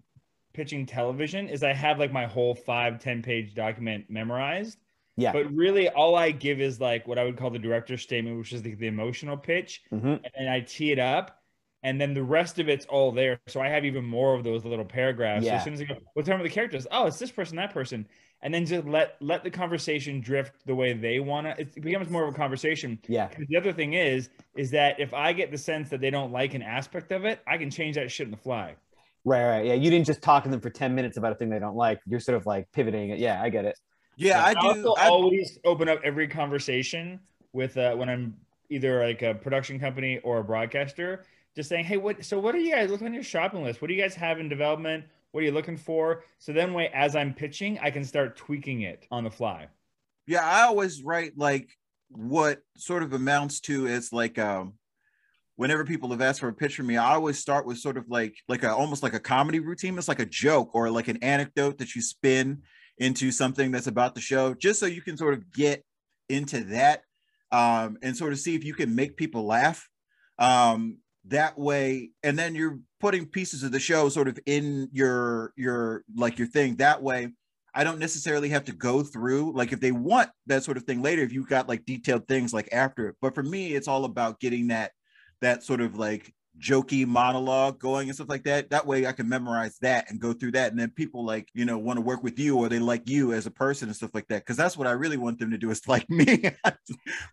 [0.54, 1.50] pitching television.
[1.50, 4.78] Is I have like my whole five ten page document memorized,
[5.22, 8.38] yeah but really all I give is like what I would call the director's statement,
[8.38, 10.20] which is the, the emotional pitch, Mhm.
[10.24, 11.38] and then I tee it up,
[11.84, 13.40] and then the rest of it's all there.
[13.48, 15.46] So I have even more of those little paragraphs.
[15.46, 15.58] So Yeah.
[15.58, 16.86] as soon as I go, what's wrong with the characters?
[16.92, 18.08] Oh, it's this person, that person,
[18.44, 21.62] and then just let let the conversation drift the way they want to.
[21.62, 23.00] It becomes more of a conversation.
[23.08, 23.30] Yeah.
[23.50, 26.54] The other thing is, is that if I get the sense that they don't like
[26.54, 28.76] an aspect of it, I can change that shit in the fly.
[29.24, 29.66] Right, right.
[29.68, 31.76] Yeah, you didn't just talk to them for 10 minutes about a thing they don't
[31.76, 32.00] like.
[32.08, 33.20] You're sort of like pivoting it.
[33.20, 33.78] Yeah, I get it.
[34.18, 34.60] Yeah, I do.
[34.60, 37.20] also I- always open up every conversation
[37.54, 38.36] with uh, when I'm
[38.70, 42.24] either like a production company or a broadcaster, just saying, "Hey, what?
[42.24, 43.82] So what are you guys looking on your shopping list?
[43.82, 45.06] What do you guys have in development?
[45.32, 48.82] What are you looking for?" So then, way as I'm pitching, I can start tweaking
[48.82, 49.68] it on the fly.
[50.28, 51.70] yeah, I always write like
[52.10, 54.74] what sort of amounts to is like um
[55.56, 58.10] whenever people have asked for a pitch from me, I always start with sort of
[58.10, 59.98] like like a almost like a comedy routine.
[59.98, 62.62] It's like a joke or like an anecdote that you spin
[62.98, 65.84] into something that's about the show, just so you can sort of get
[66.30, 67.04] into that
[67.52, 69.88] um, and sort of see if you can make people laugh.
[70.40, 75.54] Um, that way, and then you're putting pieces of the show sort of in your
[75.56, 76.78] your like your thing.
[76.78, 77.30] That way,
[77.76, 81.02] I don't necessarily have to go through like if they want that sort of thing
[81.02, 83.16] later, if you've got like detailed things like after.
[83.22, 84.92] But for me, it's all about getting that
[85.42, 88.70] that sort of like jokey monologue going and stuff like that.
[88.70, 90.72] That way I can memorize that and go through that.
[90.72, 93.34] And then people like, you know, want to work with you or they like you
[93.34, 94.46] as a person and stuff like that.
[94.46, 96.26] Cause that's what I really want them to do is like me.
[96.36, 96.54] Please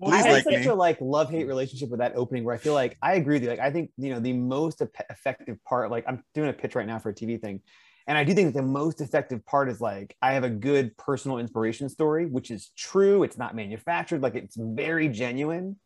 [0.03, 0.67] I have like such me.
[0.67, 3.43] a like love hate relationship with that opening where I feel like I agree with
[3.43, 3.51] you.
[3.51, 5.91] Like I think you know the most effective part.
[5.91, 7.61] Like I'm doing a pitch right now for a TV thing,
[8.07, 11.39] and I do think the most effective part is like I have a good personal
[11.39, 13.23] inspiration story, which is true.
[13.23, 14.23] It's not manufactured.
[14.23, 15.77] Like it's very genuine,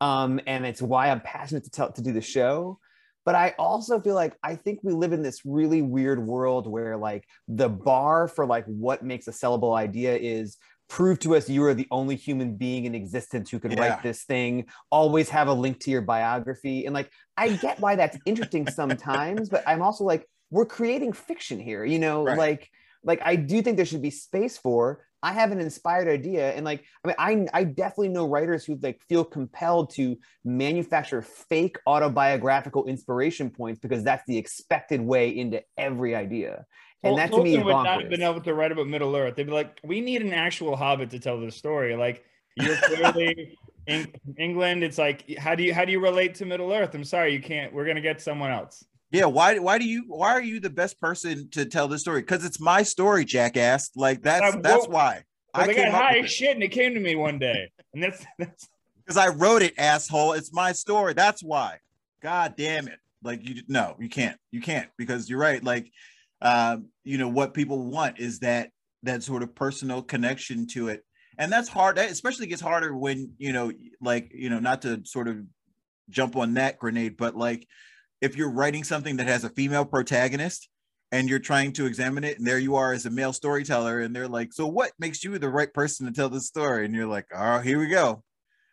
[0.00, 2.78] um, and it's why I'm passionate to tell to do the show.
[3.24, 6.96] But I also feel like I think we live in this really weird world where
[6.96, 10.56] like the bar for like what makes a sellable idea is
[10.88, 13.78] prove to us you are the only human being in existence who can Yeah.
[13.78, 17.94] write this thing always have a link to your biography and like i get why
[17.94, 22.38] that's interesting sometimes but i'm also like we're creating fiction here you know Right.
[22.38, 22.70] like
[23.04, 26.64] like i do think there should be space for i have an inspired idea and
[26.64, 31.76] like i mean i i definitely know writers who like feel compelled to manufacture fake
[31.86, 36.64] autobiographical inspiration points because that's the expected way into every idea
[37.02, 39.36] and that to me would not have been able to write about Middle Earth.
[39.36, 42.24] They'd be like, "We need an actual Hobbit to tell this story." Like
[42.56, 44.82] you're clearly in England.
[44.82, 46.94] It's like, how do you how do you relate to Middle Earth?
[46.94, 47.72] I'm sorry, you can't.
[47.72, 48.84] We're gonna get someone else.
[49.10, 52.20] Yeah, why why do you why are you the best person to tell this story?
[52.20, 53.90] Because it's my story, jackass.
[53.96, 55.24] Like that's Uh, that's well- why.
[55.54, 58.24] Well, they got high as shit, and it came to me one day, and that's
[58.38, 58.68] that's
[59.04, 60.34] because I wrote it, asshole.
[60.34, 61.14] It's my story.
[61.14, 61.78] That's why.
[62.22, 62.98] God damn it.
[63.22, 64.38] Like you no, you can't.
[64.52, 65.64] You can't because you're right.
[65.64, 65.90] Like
[66.42, 68.70] um, you know, what people want is that
[69.02, 71.04] that sort of personal connection to it.
[71.38, 71.96] And that's hard.
[71.96, 75.38] That especially gets harder when, you know, like, you know, not to sort of
[76.10, 77.66] jump on that grenade, but like
[78.20, 80.68] if you're writing something that has a female protagonist
[81.12, 84.14] and you're trying to examine it, and there you are as a male storyteller, and
[84.14, 86.84] they're like, So what makes you the right person to tell this story?
[86.84, 88.22] And you're like, Oh, here we go.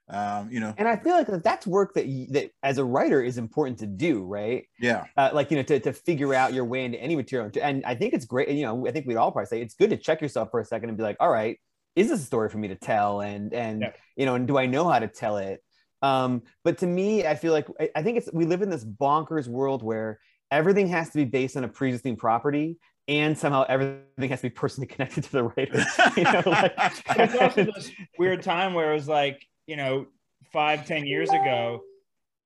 [0.07, 3.23] Um, you know, and i feel like that's work that you, that as a writer
[3.23, 6.63] is important to do right yeah, uh, like you know to, to figure out your
[6.63, 9.31] way into any material and i think it's great you know i think we'd all
[9.31, 11.59] probably say it's good to check yourself for a second and be like all right
[11.95, 13.93] is this a story for me to tell and and Yeah.
[14.15, 15.63] you know and do i know how to tell it
[16.05, 18.85] um but to me i feel like I, I think it's we live in this
[18.85, 20.19] bonkers world where
[20.51, 24.53] everything has to be based on a pre-existing property and somehow everything has to be
[24.53, 25.83] personally connected to the writer
[26.17, 26.73] you know like
[27.09, 30.07] it's also this weird time where it was like, you know,
[30.51, 31.81] five, ten years ago,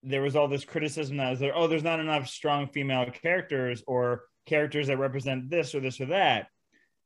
[0.04, 3.84] there was all this criticism that was there, oh, there's not enough strong female characters
[3.88, 6.48] or characters that represent this or this or that.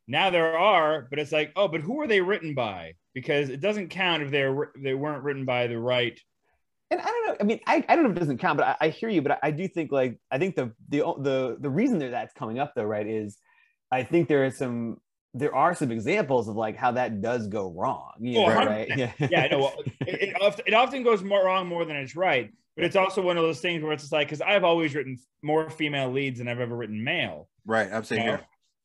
[0.07, 2.93] Now there are, but it's like, oh, but who are they written by?
[3.13, 6.19] Because it doesn't count if they're they weren't written by the right.
[6.93, 7.35] And I don't know.
[7.39, 9.21] I mean, I, I don't know if it doesn't count, but I, I hear you.
[9.21, 12.33] But I, I do think like I think the the the the reason that that's
[12.33, 13.37] coming up though, right, is
[13.91, 14.97] I think there is some
[15.33, 18.11] there are some examples of like how that does go wrong.
[18.19, 18.65] You Oh, know, 100%.
[18.67, 18.97] right?
[18.97, 19.11] Yeah.
[19.31, 19.59] Yeah, I know.
[19.59, 22.51] Well, it, it, often, it often goes more wrong more than it's right.
[22.75, 25.17] But it's also one of those things where it's just like, because I've always written
[25.41, 27.47] more female leads than I've ever written male.
[27.65, 27.91] right.
[27.91, 28.39] I'm saying you know?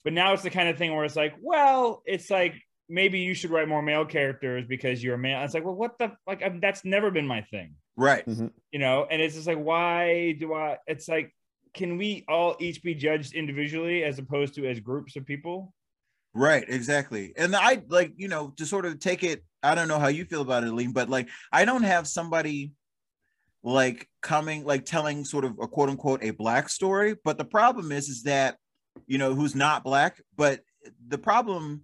[0.05, 2.55] But now it's the kind of thing where it's like, well, it's like
[2.89, 5.43] maybe you should write more male characters because you're a male.
[5.43, 6.43] It's like, well, what the like?
[6.43, 8.25] I that's never been my thing, Right.
[8.25, 8.47] Mm-hmm.
[8.71, 9.07] you know.
[9.11, 10.79] And it's just like, why do I?
[10.87, 11.35] It's like,
[11.75, 15.75] can we all each be judged individually as opposed to as groups of people?
[16.33, 17.33] Right, exactly.
[17.37, 20.25] And I like, you know, to sort of take it, I don't know how you
[20.25, 22.73] feel about it, Aleem, but like I don't have somebody
[23.65, 27.17] like coming like telling sort of a quote unquote a black story.
[27.25, 28.57] But the problem is is that,
[29.09, 30.61] you know, who's not black, but
[31.09, 31.83] the problem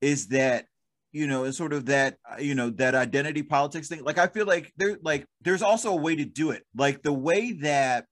[0.00, 0.64] is that
[1.12, 4.26] you know and sort of that uh, you know that identity politics thing like i
[4.26, 8.06] feel like there like there's also a way to do it like the way that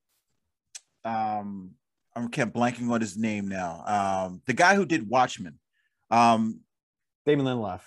[1.04, 1.70] um
[2.16, 5.58] i'm kept blanking on his name now um the guy who did watchmen
[6.10, 6.60] um
[7.26, 7.80] Damon Lindelof.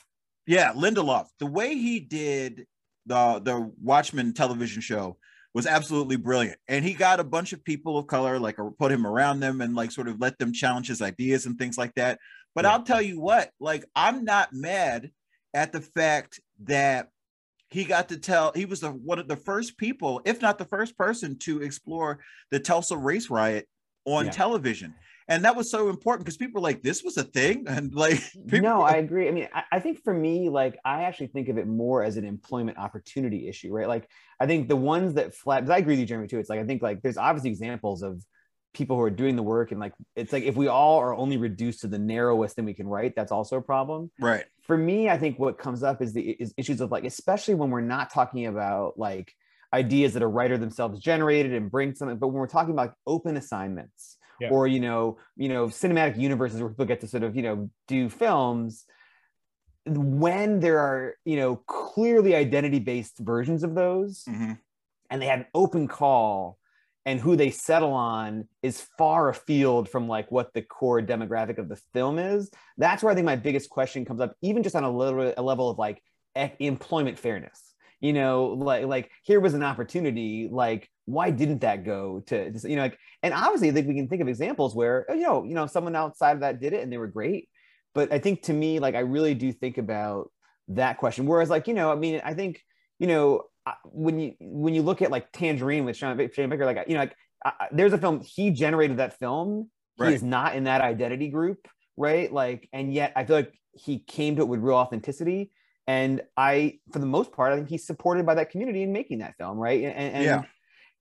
[0.47, 2.65] yeah lindelof the way he did
[3.05, 5.17] the the watchmen television show
[5.53, 6.57] was absolutely brilliant.
[6.67, 9.75] And he got a bunch of people of color, like put him around them and
[9.75, 12.19] like sort of let them challenge his ideas and things like that.
[12.55, 12.71] But yeah.
[12.71, 15.11] I'll tell you what, like I'm not mad
[15.53, 17.09] at the fact that
[17.69, 20.65] he got to tell he was the one of the first people, if not the
[20.65, 22.19] first person, to explore
[22.51, 23.67] the Tulsa race riot
[24.05, 24.31] on yeah.
[24.31, 24.93] television.
[25.27, 27.65] And that was so important because people were like, this was a thing.
[27.71, 29.29] And like, people- no, I agree.
[29.29, 32.17] I mean, I, I, think for me, like, I actually think of it more as
[32.17, 33.87] an employment opportunity issue, right?
[33.87, 34.09] Like,
[34.41, 36.39] I think the ones that flat, because I agree with you, Jeremy, too.
[36.39, 38.25] It's like, I think like there's obviously examples of
[38.73, 41.37] people who are doing the work and like it's like if we all are only
[41.37, 45.09] reduced to the narrowest thing we can write that's also a problem right for me
[45.09, 48.13] i think what comes up is the is issues of like especially when we're not
[48.13, 49.33] talking about like
[49.73, 52.95] ideas that a writer themselves generated and bring something but when we're talking about like,
[53.07, 54.49] open assignments yeah.
[54.49, 57.69] or you know you know cinematic universes where people get to sort of you know
[57.87, 58.85] do films
[59.85, 64.53] when there are you know clearly identity based versions of those mm-hmm.
[65.09, 66.57] and they have an open call
[67.05, 71.67] and who they settle on is far afield from like what the core demographic of
[71.67, 74.83] the film is that's where i think my biggest question comes up even just on
[74.83, 76.01] a little a level of like
[76.35, 77.67] employment fairness.
[77.99, 82.75] You know like like here was an opportunity like why didn't that go to you
[82.75, 85.43] know like and obviously i think we can think of examples where oh, you know
[85.43, 87.47] you know someone outside of that did it and they were great.
[87.93, 90.31] But i think to me like i really do think about
[90.69, 91.27] that question.
[91.27, 92.63] Whereas like you know i mean i think
[92.97, 93.43] you know
[93.85, 97.01] when you when you look at like Tangerine with Sean, Shane Baker, like you know,
[97.01, 97.15] like
[97.71, 99.69] there's a film he generated that film.
[99.97, 100.13] He right.
[100.13, 102.31] is not in that identity group, right?
[102.31, 105.51] Like, and yet I feel like he came to it with real authenticity.
[105.87, 109.19] And I, for the most part, I think he's supported by that community in making
[109.19, 109.83] that film, right?
[109.83, 110.43] And, and yeah.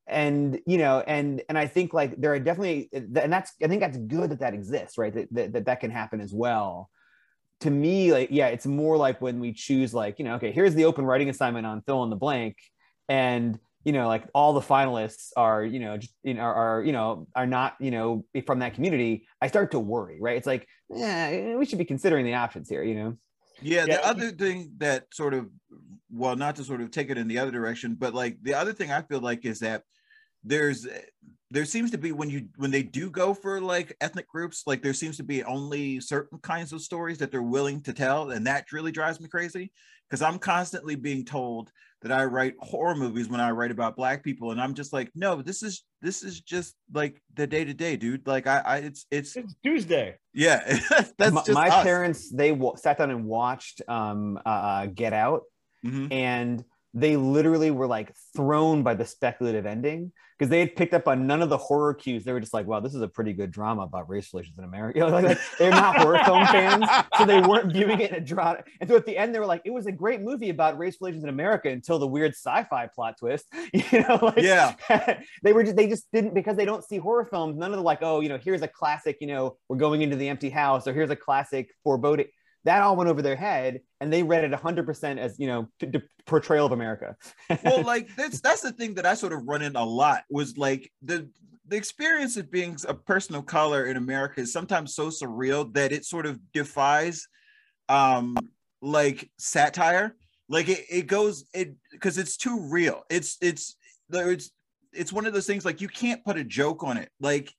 [0.07, 3.81] And you know, and and I think like there are definitely, and that's I think
[3.81, 5.15] that's good that that exists, right?
[5.15, 6.91] That that that, that can happen as well
[7.61, 10.75] to me, like, yeah, it's more like when we choose, like, you know, okay, here's
[10.75, 12.57] the open writing assignment on fill in the blank.
[13.09, 16.83] And, you know, like all the finalists are, you know, just, you know, are, are,
[16.83, 19.27] you know, are not, you know, from that community.
[19.41, 20.37] I start to worry, right?
[20.37, 23.17] It's like, yeah, we should be considering the options here, you know?
[23.63, 23.97] Yeah, yeah.
[23.97, 25.49] The other thing that sort of,
[26.11, 28.73] well, not to sort of take it in the other direction, but like the other
[28.73, 29.83] thing I feel like is that
[30.45, 30.87] there's
[31.51, 34.83] there seems to be when you when they do go for like ethnic groups like
[34.83, 38.47] there seems to be only certain kinds of stories that they're willing to tell and
[38.47, 39.73] that really drives me crazy
[40.09, 41.71] because i'm constantly being told
[42.03, 45.11] that i write horror movies when i write about black people and i'm just like
[45.15, 48.77] no this is this is just like the day to day dude like i i
[48.79, 50.79] it's it's, it's tuesday yeah
[51.19, 55.43] that's my, my parents they w- sat down and watched um uh, uh get out
[55.85, 56.11] mm-hmm.
[56.13, 61.07] and they literally were like thrown by the speculative ending because they had picked up
[61.07, 62.25] on none of the horror cues.
[62.25, 64.65] They were just like, wow, this is a pretty good drama about race relations in
[64.65, 64.99] America.
[64.99, 66.87] You know, like, like, they're not horror film fans,
[67.19, 68.65] so they weren't viewing it in a drama.
[68.81, 70.97] And so at the end, they were like, it was a great movie about race
[70.99, 73.47] relations in America until the weird sci-fi plot twist.
[73.73, 74.75] You know, like yeah,
[75.43, 77.57] they were just they just didn't because they don't see horror films.
[77.57, 80.17] None of the like, oh, you know, here's a classic, you know, we're going into
[80.17, 82.27] the empty house, or here's a classic foreboding
[82.65, 86.03] that all went over their head and they read it 100% as you know t-
[86.27, 87.17] portrayal of america.
[87.65, 90.57] Well like that's that's the thing that i sort of run in a lot was
[90.57, 91.29] like the
[91.67, 95.93] the experience of being a person of color in america is sometimes so surreal that
[95.93, 97.27] it sort of defies
[97.89, 98.37] um
[98.83, 100.17] like satire.
[100.49, 103.03] Like it, it goes it because it's too real.
[103.09, 103.77] It's it's
[104.11, 104.51] it's
[104.93, 107.11] it's one of those things like you can't put a joke on it.
[107.21, 107.53] Like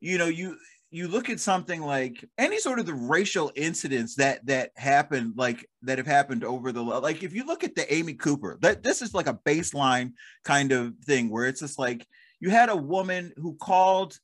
[0.00, 0.56] you know you
[0.90, 5.68] you look at something like any sort of the racial incidents that that happened like
[5.82, 9.02] that have happened over the like if you look at the amy cooper that this
[9.02, 10.12] is like a baseline
[10.44, 12.06] kind of thing where it's just like
[12.40, 14.18] you had a woman who called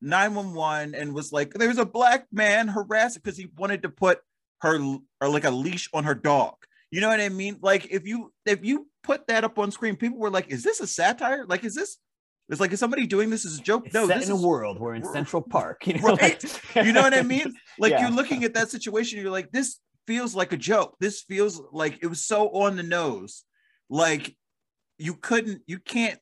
[0.00, 4.20] 911 and was like there's a black man harassing because he wanted to put
[4.60, 4.78] her
[5.20, 6.54] or like a leash on her dog.
[6.90, 7.58] You know what i mean?
[7.60, 10.80] Like if you if you put that up on screen people were like is this
[10.80, 11.44] a satire?
[11.46, 11.98] Like is this
[12.48, 13.86] it's like, is somebody doing this as a joke?
[13.86, 14.78] It's no, set this in is, a world.
[14.78, 15.86] We're in Central Park.
[15.86, 16.60] You know, right?
[16.76, 17.54] you know what I mean?
[17.78, 18.00] Like yeah.
[18.00, 20.96] you're looking at that situation, you're like, this feels like a joke.
[20.98, 23.44] This feels like it was so on the nose.
[23.90, 24.34] Like
[24.96, 26.18] you couldn't, you can't,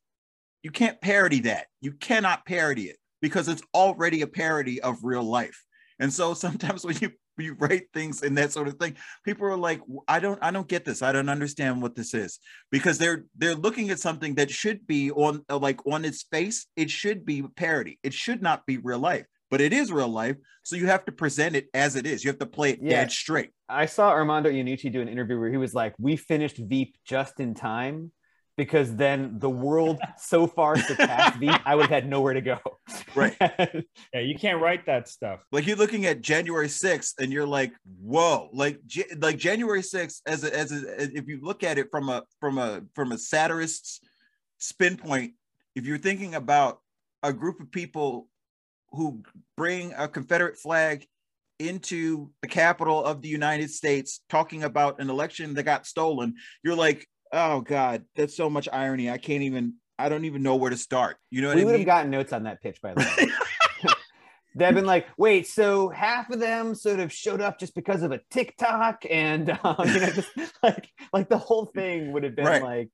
[0.64, 1.66] you can't parody that.
[1.80, 5.64] You cannot parody it because it's already a parody of real life.
[6.00, 8.96] And so sometimes when you you write things and that sort of thing.
[9.24, 11.02] People are like i don't i don't get this.
[11.02, 12.38] I don't understand what this is.
[12.70, 16.66] Because they're they're looking at something that should be on uh, like on its face.
[16.76, 17.98] It should be parody.
[18.02, 20.34] It should not be real life but it is real life.
[20.64, 22.24] So you have to present it as it is.
[22.24, 23.02] You have to play it yeah.
[23.02, 23.50] dead straight.
[23.68, 27.38] I saw armando iannucci do an interview where he was like we finished veep just
[27.38, 28.10] in time
[28.56, 32.58] because then the world so far surpassed me, I would have had nowhere to go.
[33.14, 33.36] Right.
[33.40, 35.40] yeah, you can't write that stuff.
[35.52, 38.80] Like you're looking at January 6th and you're like, whoa, like
[39.18, 42.58] like January 6th as a, as a, if you look at it from a from
[42.58, 44.00] a from a satirist's
[44.58, 45.34] spin point
[45.74, 46.80] if you're thinking about
[47.22, 48.28] a group of people
[48.90, 49.22] who
[49.56, 51.06] bring a Confederate flag
[51.58, 56.76] into the Capitol of the United States talking about an election that got stolen, you're
[56.76, 59.10] like, oh God, that's so much irony.
[59.10, 61.16] I can't even, I don't even know where to start.
[61.30, 61.80] You know what we I would mean?
[61.80, 63.90] have gotten notes on that pitch by the way.
[64.56, 68.12] They've been like, wait, so half of them sort of showed up just because of
[68.12, 70.30] a TikTok, and um, you know, just
[70.62, 72.62] like like the whole thing would have been Right.
[72.62, 72.90] like,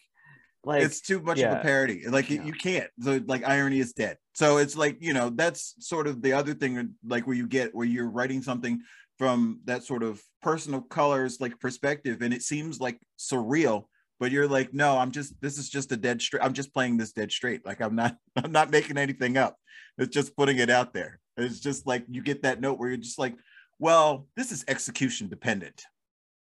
[0.64, 2.08] like it's too much of a parody.
[2.08, 2.44] Like you- Yeah.
[2.46, 2.90] you can't.
[3.02, 4.16] So like irony is dead.
[4.34, 7.74] So it's like you know that's sort of the other thing, like where you get
[7.74, 8.80] where you're writing something
[9.18, 13.84] from that sort of personal colors like perspective, and it seems like surreal.
[14.20, 15.40] But you're like, no, I'm just.
[15.40, 16.44] This is just a dead straight.
[16.44, 17.64] I'm just playing this dead straight.
[17.64, 18.16] Like I'm not.
[18.36, 19.56] I'm not making anything up.
[19.98, 21.18] It's just putting it out there.
[21.38, 23.34] It's just like you get that note where you're just like,
[23.78, 25.82] well, this is execution dependent.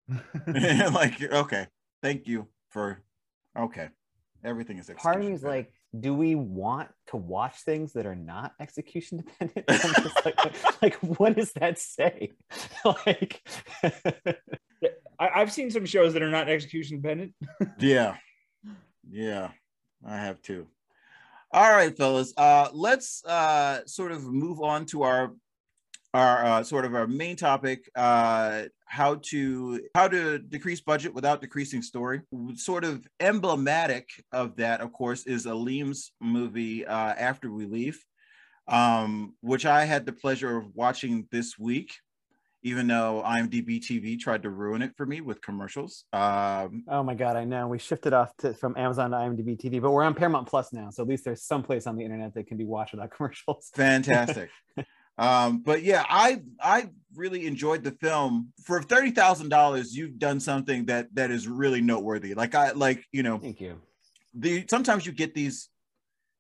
[0.08, 1.68] and like, okay,
[2.02, 3.00] thank you for.
[3.56, 3.88] Okay,
[4.44, 4.90] everything is.
[4.96, 9.18] part of me is like, do we want to watch things that are not execution
[9.18, 9.66] dependent?
[10.24, 12.32] Like, like, what does that say?
[13.06, 13.42] like,
[15.18, 17.34] I, I've seen some shows that are not execution dependent.
[17.78, 18.16] Yeah.
[19.10, 19.50] Yeah.
[20.06, 20.66] I have too.
[21.50, 22.32] All right, fellas.
[22.36, 25.32] Uh let's uh sort of move on to our
[26.14, 31.42] our uh, sort of our main topic uh how to how to decrease budget without
[31.42, 32.22] decreasing story
[32.54, 38.02] sort of emblematic of that of course is Aleem's movie uh after we leave
[38.68, 41.92] um which i had the pleasure of watching this week
[42.62, 47.14] even though imdb tv tried to ruin it for me with commercials um oh my
[47.14, 50.14] god, I know we shifted off to, from Amazon to IMDb TV, but we're on
[50.14, 52.64] Paramount Plus now, so at least there's some place on the internet that can be
[52.64, 53.70] watched without commercials.
[53.74, 54.50] fantastic
[55.18, 61.12] um but yeah i i really enjoyed the film for $30000 you've done something that
[61.14, 63.80] that is really noteworthy like i like you know Thank you.
[64.34, 65.68] the sometimes you get these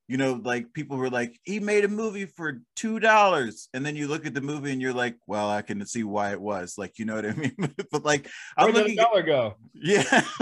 [0.08, 3.68] you know like people who are like he made a movie for two dollars.
[3.74, 6.32] And then you look at the movie and you're like well i can see why
[6.32, 7.54] it was like you know what i mean?
[7.92, 9.54] But like i'm Where did looking dollar go?
[9.74, 10.22] yeah.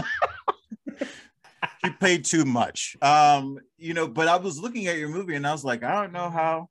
[1.84, 2.96] You paid too much.
[3.02, 5.92] Um you know but i was looking at your movie and i was like i
[5.94, 6.68] don't know how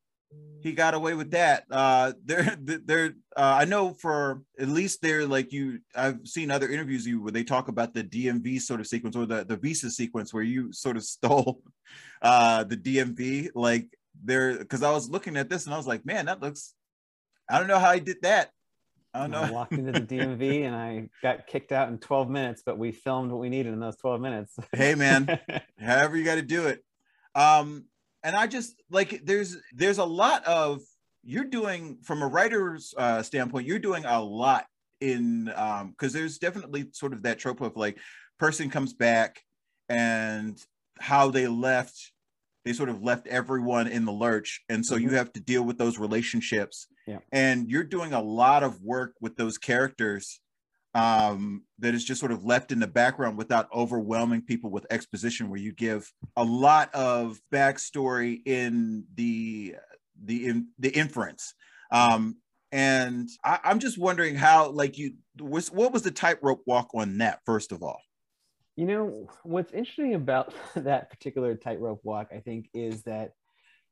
[0.61, 1.65] he got away with that.
[1.69, 6.69] Uh there there uh, i know for at least they're like you i've seen other
[6.69, 9.91] interviews you where they talk about the dmv sort of sequence or the the visa
[9.91, 11.61] sequence where you sort of stole
[12.21, 13.87] uh the dmv like
[14.23, 16.73] there because i was looking at this and i was like man that looks
[17.49, 18.49] i don't know how he did that.
[19.13, 19.53] I don't I know.
[19.53, 23.31] walked into the DMV and I got kicked out in 12 minutes, but we filmed
[23.31, 24.53] what we needed in those 12 minutes.
[24.73, 25.39] hey man.
[25.79, 26.83] However you got to do it.
[27.33, 27.85] Um
[28.25, 30.81] and i just like there's there's a lot of
[31.23, 34.65] you're doing from a writer's uh standpoint you're doing a lot
[34.99, 37.97] in um because there's definitely sort of that trope of like
[38.39, 39.41] person comes back
[39.89, 40.61] and
[40.99, 42.11] how they left
[42.65, 45.13] they sort of left everyone in the lurch and so you Mhm.
[45.17, 47.19] have to deal with those relationships Yeah.
[47.31, 50.41] and you're doing a lot of work with those characters
[50.95, 55.49] um, that is just sort of left in the background without overwhelming people with exposition,
[55.49, 59.75] where you give a lot of backstory in the
[60.23, 61.53] the in, the inference.
[61.91, 62.37] Um,
[62.71, 67.17] and I, I'm just wondering how, like, you was what was the tightrope walk on
[67.17, 67.99] that first of all?
[68.77, 73.31] You know, what's interesting about that particular tightrope walk, I think, is that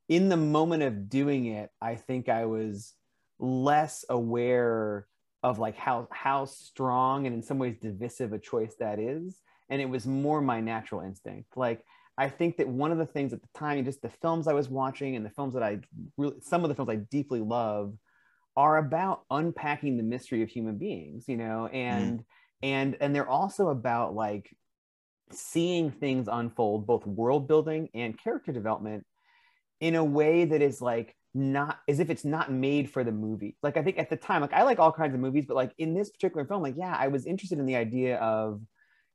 [0.08, 2.94] in the moment of doing it, I think I was
[3.38, 5.06] less aware
[5.44, 9.42] of like how how strong and in some ways divisive a choice that is.
[9.68, 11.56] And it was more my natural instinct.
[11.56, 11.84] Like
[12.16, 14.70] I think that one of the things at the time, just the films I was
[14.70, 15.80] watching and the films that I
[16.16, 17.94] really some of the films I deeply love
[18.56, 21.76] are about unpacking the mystery of human beings, you know, mm-hmm.
[21.76, 22.24] and
[22.62, 24.48] and and they're also about like
[25.30, 29.04] seeing things unfold both world building and character development
[29.80, 33.56] in a way that is like not as if it's not made for the movie.
[33.62, 35.72] Like i think at the time like i like all kinds of movies but like
[35.78, 38.60] in this particular film like yeah i was interested in the idea of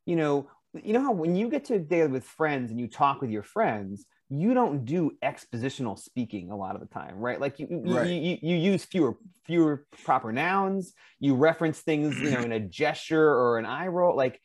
[0.05, 3.31] you know you know how when you get together with friends and you talk with
[3.31, 7.41] your friends you don't do expositional speaking a lot of the time right?
[7.41, 8.07] Like you you, Right.
[8.07, 13.27] you, you use fewer fewer proper nouns you reference things you know in a gesture
[13.27, 14.15] or an eye roll.
[14.15, 14.39] Like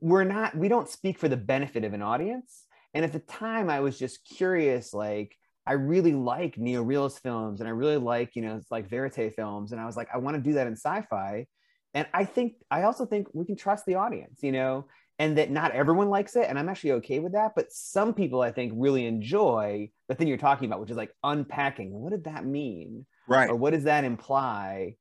[0.00, 2.66] we're not we don't speak for the benefit of an audience.
[2.92, 5.36] And at the time i was just curious like
[5.66, 9.72] i really like neo-realist films and i really like you know it's like verite films
[9.72, 11.46] and i was like i want to do that in sci-fi.
[11.94, 14.86] And i think i also think we can trust the audience you know
[15.18, 18.40] and that not everyone likes it and i'm actually okay with that but some people
[18.40, 22.24] i think really enjoy the thing you're talking about which is like unpacking what did
[22.24, 23.06] that mean?
[23.26, 23.48] Right.
[23.48, 24.96] or what does that imply?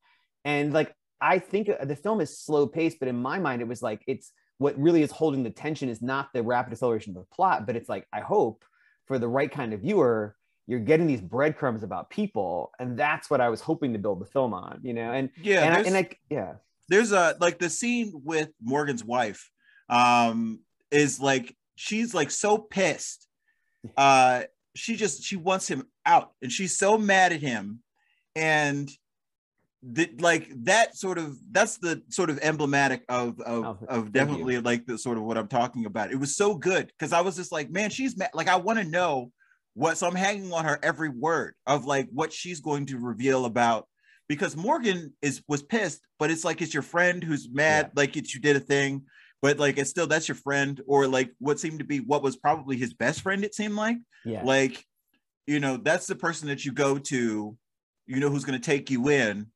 [0.46, 3.68] And like i think uh, the film is slow paced but in my mind it
[3.68, 7.24] was like it's what really is holding the tension is not the rapid acceleration of
[7.24, 8.64] the plot, but it's like I hope
[9.08, 10.36] for the right kind of viewer,
[10.68, 14.26] you're getting these breadcrumbs about people, and that's what I was hoping to build the
[14.26, 15.12] film on, you know.
[15.12, 16.54] And yeah, and I, and I yeah,
[16.90, 19.50] there's a like the scene with Morgan's wife
[19.90, 20.62] um
[20.92, 23.28] is like she's like so pissed.
[23.98, 24.44] Uh
[24.76, 27.80] she just she wants him out and she's so mad at him
[28.34, 28.90] and
[29.92, 34.60] that like that sort of that's the sort of emblematic of of, Oh, of definitely
[34.60, 36.12] like the sort of what I'm talking about.
[36.12, 38.30] It was so good because I was just like, man, she's mad.
[38.34, 39.32] Like I want to know
[39.74, 43.46] what so I'm hanging on her every word of like what she's going to reveal
[43.46, 43.88] about
[44.28, 48.34] because Morgan is was pissed, but it's like it's your friend who's mad, like it's
[48.34, 49.04] you did a thing,
[49.42, 52.36] but like it's still that's your friend, or like what seemed to be what was
[52.36, 53.98] probably his best friend, it seemed like.
[54.26, 54.86] yeah, Like,
[55.48, 57.58] you know, that's the person that you go to,
[58.08, 59.48] you know, who's gonna take you in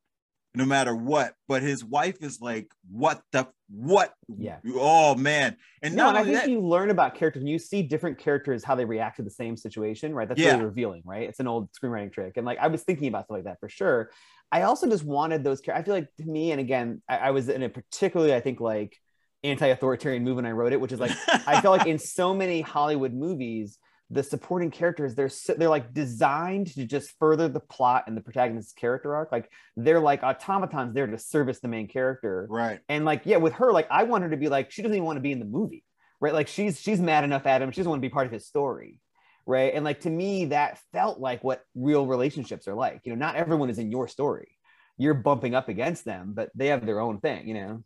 [0.57, 1.33] no matter what.
[1.47, 4.13] But his wife is like, what the what?
[4.27, 4.57] Yeah.
[4.75, 5.57] Oh man.
[5.81, 8.63] And no, and I think that, you learn about characters and you see different characters
[8.63, 10.27] how they react to the same situation, right?
[10.27, 10.53] That's Yeah.
[10.53, 11.29] really revealing, right?
[11.29, 13.69] It's an old screenwriting trick, and like I was thinking about stuff like that for
[13.69, 14.11] sure.
[14.51, 15.61] I also just wanted those.
[15.61, 18.39] char- I feel like to me, and again, I, I was in a particularly, I
[18.39, 18.97] think, like
[19.43, 21.11] anti-authoritarian when I wrote it, which is like
[21.47, 23.77] I felt like in so many Hollywood movies,
[24.09, 28.73] the supporting characters they're they're like designed to just further the plot and the protagonist's
[28.73, 29.31] character arc.
[29.31, 32.47] Like they're like automatons there to service the main character.
[32.49, 32.79] right.
[32.87, 35.05] And like, yeah, with her, like I want her to be like, she doesn't even
[35.05, 35.83] want to be in the movie,
[36.21, 36.33] right?
[36.33, 38.47] Like she's she's mad enough at him, she doesn't want to be part of his
[38.47, 39.01] story,
[39.45, 39.73] right?
[39.73, 43.01] And like to me, that felt like what real relationships are like.
[43.03, 44.47] You know, not everyone is in your story.
[44.97, 47.83] You're bumping up against them, but they have their own thing, you know.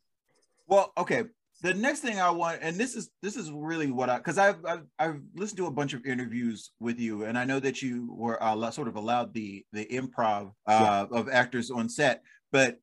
[0.68, 1.24] Well, okay.
[1.62, 4.66] The next thing I want, and this is this is really what I, because I've,
[4.66, 8.12] I've I've listened to a bunch of interviews with you, and I know that you
[8.12, 12.80] were uh, sort of allowed the the improv uh, of actors on set, but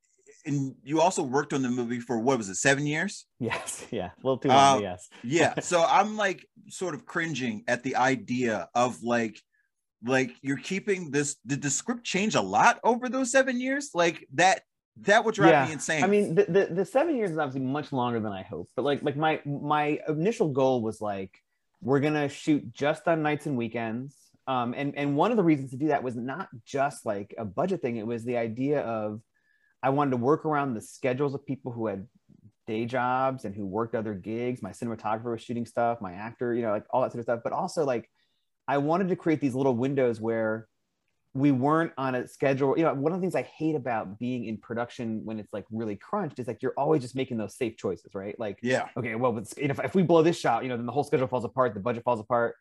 [0.46, 3.26] and you also worked on the movie for what was it, seven years?
[3.38, 5.08] Yes, yeah, a little too long, Uh, yes.
[5.22, 5.60] Yeah.
[5.60, 9.40] so I'm like sort of cringing at the idea of like
[10.04, 11.36] like you're keeping this.
[11.46, 13.90] Did the script change a lot over those seven years?
[13.94, 14.62] Like that
[15.02, 15.66] that would drive Yeah.
[15.66, 16.04] me insane.
[16.04, 18.84] I mean, the, the the seven years is obviously much longer than I hoped, but
[18.84, 21.38] like like my my initial goal was like
[21.80, 24.16] we're gonna shoot just on nights and weekends.
[24.46, 27.44] Um, and and one of the reasons to do that was not just like a
[27.44, 29.20] budget thing; it was the idea of
[29.82, 32.08] I wanted to work around the schedules of people who had
[32.66, 34.62] day jobs and who worked other gigs.
[34.62, 37.40] My cinematographer was shooting stuff, my actor, you know, like all that sort of stuff.
[37.44, 38.10] But also like
[38.66, 40.66] I wanted to create these little windows where
[41.34, 42.76] we weren't on a schedule.
[42.76, 45.64] You know, one of the things I hate about being in production when it's like
[45.70, 48.38] really crunched is like you're always just making those safe choices, right?
[48.38, 48.88] Like, yeah.
[48.96, 51.04] okay, well, you know, if, if we blow this shot, you know, then the whole
[51.04, 52.56] schedule falls apart, the budget falls apart.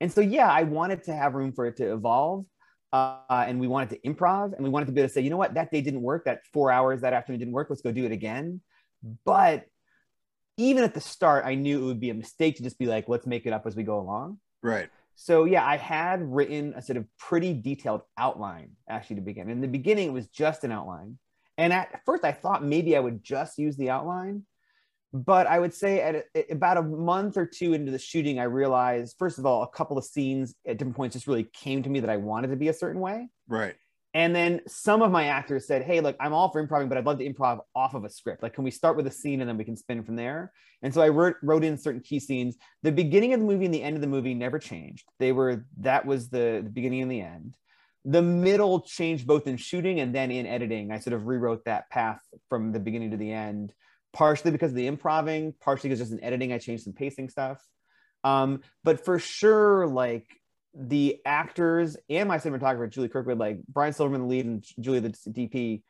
[0.00, 2.46] And so, yeah, I wanted to have room for it to evolve.
[2.92, 5.30] Uh, and we wanted to improv and we wanted to be able to say, you
[5.30, 6.24] know what, that day didn't work.
[6.24, 7.68] That four hours that afternoon didn't work.
[7.70, 8.60] Let's go do it again.
[9.24, 9.66] But
[10.56, 13.08] even at the start, I knew it would be a mistake to just be like,
[13.08, 14.38] let's make it up as we go along.
[14.62, 14.90] Right.
[15.14, 19.50] So yeah, I had written a sort of pretty detailed outline actually to begin.
[19.50, 21.18] In the beginning, it was just an outline,
[21.58, 24.46] and at first I thought maybe I would just use the outline,
[25.12, 28.44] but I would say at, at about a month or two into the shooting, I
[28.44, 31.90] realized first of all a couple of scenes at different points just really came to
[31.90, 33.28] me that I wanted to be a certain way.
[33.48, 33.74] Right.
[34.12, 37.06] And then some of my actors said, Hey, look, I'm all for improv, but I'd
[37.06, 38.42] love to improv off of a script.
[38.42, 40.52] Like, can we start with a scene and then we can spin from there?
[40.82, 42.56] And so I wrote, wrote in certain key scenes.
[42.82, 45.04] The beginning of the movie and the end of the movie never changed.
[45.20, 47.54] They were, that was the, the beginning and the end.
[48.04, 50.90] The middle changed both in shooting and then in editing.
[50.90, 53.72] I sort of rewrote that path from the beginning to the end,
[54.12, 57.64] partially because of the improving, partially because just in editing, I changed some pacing stuff.
[58.24, 60.26] Um, but for sure, like,
[60.74, 65.10] the actors and my cinematographer Julie Kirkwood, like Brian Silverman, the lead, and Julie, the
[65.10, 65.82] DP,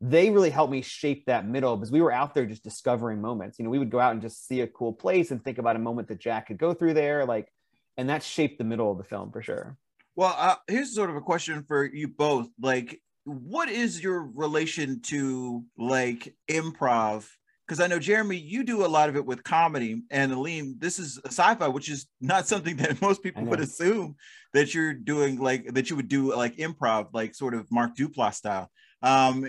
[0.00, 3.58] they really helped me shape that middle because we were out there just discovering moments.
[3.58, 5.76] You know, we would go out and just see a cool place and think about
[5.76, 7.48] a moment that Jack could go through there, like,
[7.96, 9.76] and that shaped the middle of the film for sure.
[10.14, 12.48] Well, uh, here's sort of a question for you both.
[12.60, 17.28] Like, what is your relation to like improv?
[17.68, 20.98] Because I know Jeremy, you do a lot of it with comedy, and Aleem, this
[20.98, 24.16] is a sci-fi, which is not something that most people would assume
[24.54, 28.36] that you're doing, like that you would do like improv, like sort of Mark Duplass
[28.36, 28.70] style.
[29.02, 29.46] Um,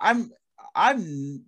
[0.00, 0.30] I'm,
[0.76, 1.44] I'm,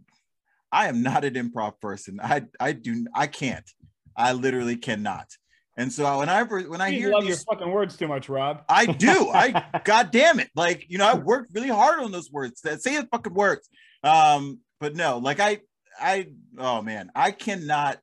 [0.72, 2.18] I am not an improv person.
[2.20, 3.70] I, I do, I can't.
[4.16, 5.28] I literally cannot.
[5.76, 8.64] And so whenever when I You hear love these, your fucking words too much, Rob.
[8.68, 9.30] I do.
[9.32, 10.50] I god damn it.
[10.56, 12.62] Like, you know, I worked really hard on those words.
[12.62, 13.68] That say the fucking words.
[14.02, 15.60] Um, but no, like I
[16.00, 16.28] I
[16.58, 17.98] oh man, I cannot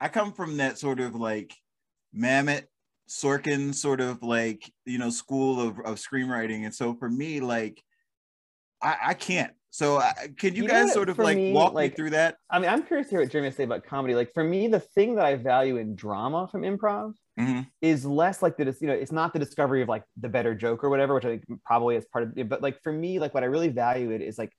[0.00, 1.54] I come from that sort of like
[2.16, 2.64] Mamet
[3.08, 6.64] Sorkin sort of like, you know, school of, of screenwriting.
[6.64, 7.82] And so for me, like
[8.82, 11.92] I, I can't So, uh, can you, You guys sort of like me, walk like-
[11.92, 12.36] me through that?
[12.48, 14.14] I mean, I'm curious to hear what Jeremy say about comedy.
[14.14, 17.66] Like for me, the thing that I value in drama from improv Mhm.
[17.80, 20.82] is less like the you know it's not the discovery of like the better joke
[20.84, 22.48] or whatever, which I think probably is part of it.
[22.48, 24.52] But like for me, like what I really value it is like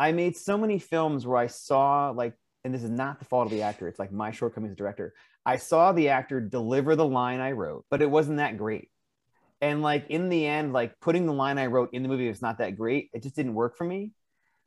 [0.00, 2.34] I made so many films where I saw like,
[2.64, 3.86] and this is not the fault of the actor.
[3.86, 5.14] It's like my shortcomings as director.
[5.46, 8.88] I saw the actor deliver the line I wrote, but it wasn't that great.
[9.60, 12.42] And like in the end, like putting the line I wrote in the movie was
[12.42, 13.10] not that great.
[13.12, 14.12] It just didn't work for me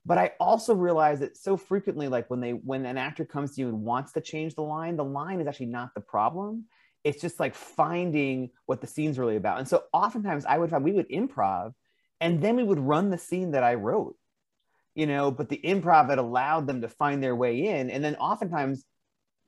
[0.06, 3.62] but i also realized that so frequently like when they when an actor comes to
[3.62, 6.66] you and wants to change the line the line is actually not the problem
[7.04, 10.84] it's just like finding what the scene's really about and so oftentimes i would find
[10.84, 11.74] we would improv
[12.22, 14.16] and then we would run the scene that i wrote
[14.96, 17.90] you know but the improv had allowed them to find their way in.
[17.90, 18.84] And then oftentimes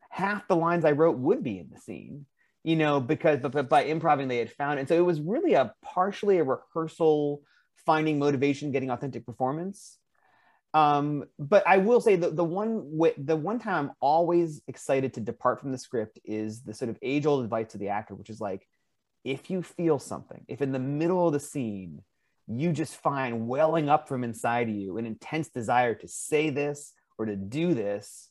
[0.09, 2.25] half the lines i wrote would be in the scene
[2.65, 4.79] you know because but, by improving they had found.
[4.79, 7.43] And so it was really a partially a rehearsal
[7.85, 9.99] finding motivation getting authentic performance.
[10.73, 15.21] Um, but I will say the the one the one time I'm always excited to
[15.21, 18.29] depart from the script is the sort of age old advice to the actor, which
[18.29, 18.67] is like,
[19.23, 22.01] if you feel something, if in the middle of the scene
[22.47, 26.93] you just find welling up from inside of you an intense desire to say this
[27.17, 28.29] or to do this,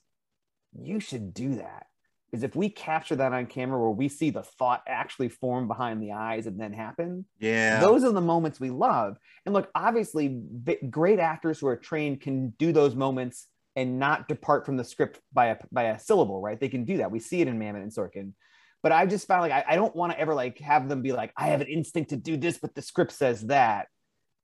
[0.78, 1.86] you should do that.
[2.30, 6.02] Because if we capture that on camera where we see the thought actually form behind
[6.02, 7.78] the eyes and then happen, Yeah.
[7.80, 9.16] those are the moments we love.
[9.46, 13.46] And look, obviously, b- great actors who are trained can do those moments
[13.76, 16.58] and not depart from the script by a by a syllable, right?
[16.58, 17.10] They can do that.
[17.10, 18.32] We see it in Mamet and Sorkin.
[18.82, 21.12] But I just found like I, I don't want to ever like have them be
[21.12, 23.86] like, I have an instinct to do this, but the script says that.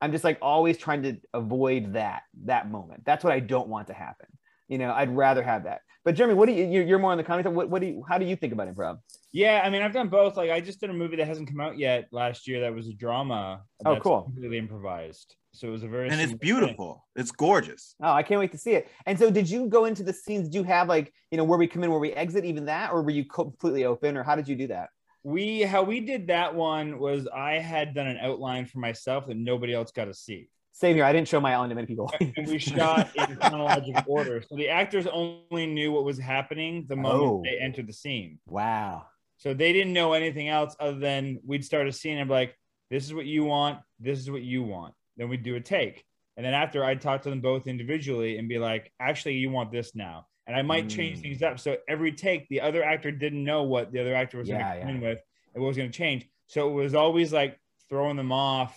[0.00, 3.04] I'm just like always trying to avoid that that moment.
[3.04, 4.26] That's what I don't want to happen.
[4.68, 5.80] You know, I'd rather have that.
[6.04, 7.46] But Jeremy, what do you you- you're more on the comedy?
[7.46, 7.54] side.
[7.54, 8.98] What, what do you how do you think about improv?
[9.32, 10.36] Yeah, I mean, I've done both.
[10.36, 12.60] Like, I just did a movie that hasn't come out yet last year.
[12.62, 13.62] That was a drama.
[13.84, 14.22] Oh, that's cool.
[14.22, 15.36] Completely improvised.
[15.52, 16.38] So it was a very and it's similar thing.
[16.60, 17.06] beautiful.
[17.16, 17.94] It's gorgeous.
[18.02, 18.88] Oh, I can't wait to see it.
[19.06, 20.48] And so, did you go into the scenes?
[20.48, 22.92] Did you have like, you know, where we come in, where we exit, even that,
[22.92, 24.88] or were you completely open, or how did you do that?
[25.22, 29.36] We how we did that one was I had done an outline for myself that
[29.36, 30.48] nobody else got to see.
[30.72, 31.04] Same here.
[31.04, 32.10] I didn't show my outline to many people.
[32.20, 34.42] and we shot in chronological order.
[34.48, 37.42] So the actors only knew what was happening the moment Oh.
[37.44, 38.38] they entered the scene.
[38.46, 39.06] wow.
[39.36, 42.54] So they didn't know anything else other than we'd start a scene and be like,
[42.90, 44.92] this is what you want, this is what you want.
[45.16, 46.04] Then we'd do a take.
[46.36, 49.72] And then after I'd talk to them both individually and be like, actually, you want
[49.72, 50.26] this now.
[50.50, 51.22] And I might change Mm.
[51.22, 51.60] things up.
[51.60, 54.64] So every take, the other actor didn't know what the other actor was going to
[54.64, 54.88] come yeah.
[54.88, 55.20] in with
[55.54, 56.26] and what was going to change.
[56.48, 57.56] So it was always like
[57.88, 58.76] throwing them off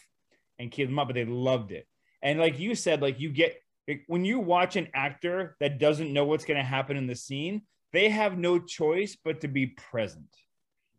[0.59, 1.87] and keeping them up, but they loved it.
[2.21, 3.57] And like you said, like you get
[3.87, 7.15] like, when you watch an actor that doesn't know what's going to happen in the
[7.15, 10.29] scene, they have no choice but to be present.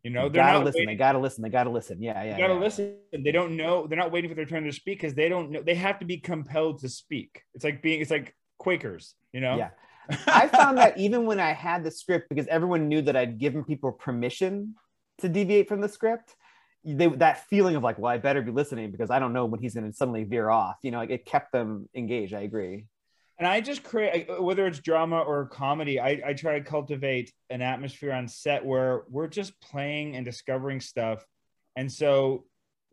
[0.03, 0.81] You know, they they're gotta not listen.
[0.81, 0.95] waiting.
[0.95, 1.43] They gotta listen.
[1.43, 2.03] They gotta listen.
[2.03, 2.33] Yeah, yeah.
[2.33, 2.61] You gotta yeah.
[2.61, 2.97] listen.
[3.13, 3.87] They don't know.
[3.87, 5.63] They're not waiting for their turn to speak because they don't know.
[5.63, 7.43] They have to be compelled to speak.
[7.55, 8.03] It's like being.
[8.03, 9.15] It's like Quakers.
[9.33, 9.57] You know.
[9.57, 9.71] Yeah.
[10.27, 13.65] I found that even when I had the script, because everyone knew that I'd given
[13.65, 14.75] people permission
[15.19, 16.35] to deviate from the script,
[16.85, 19.61] they that feeling of like, well, I better be listening because I don't know when
[19.61, 20.77] he's going to suddenly veer off.
[20.83, 22.35] You know, like it kept them engaged.
[22.35, 22.87] I agree.
[23.39, 25.99] And I just create whether it's drama or comedy.
[25.99, 30.81] I, I try to cultivate an atmosphere on set where we're just playing and discovering
[30.81, 31.25] stuff.
[31.75, 32.45] And so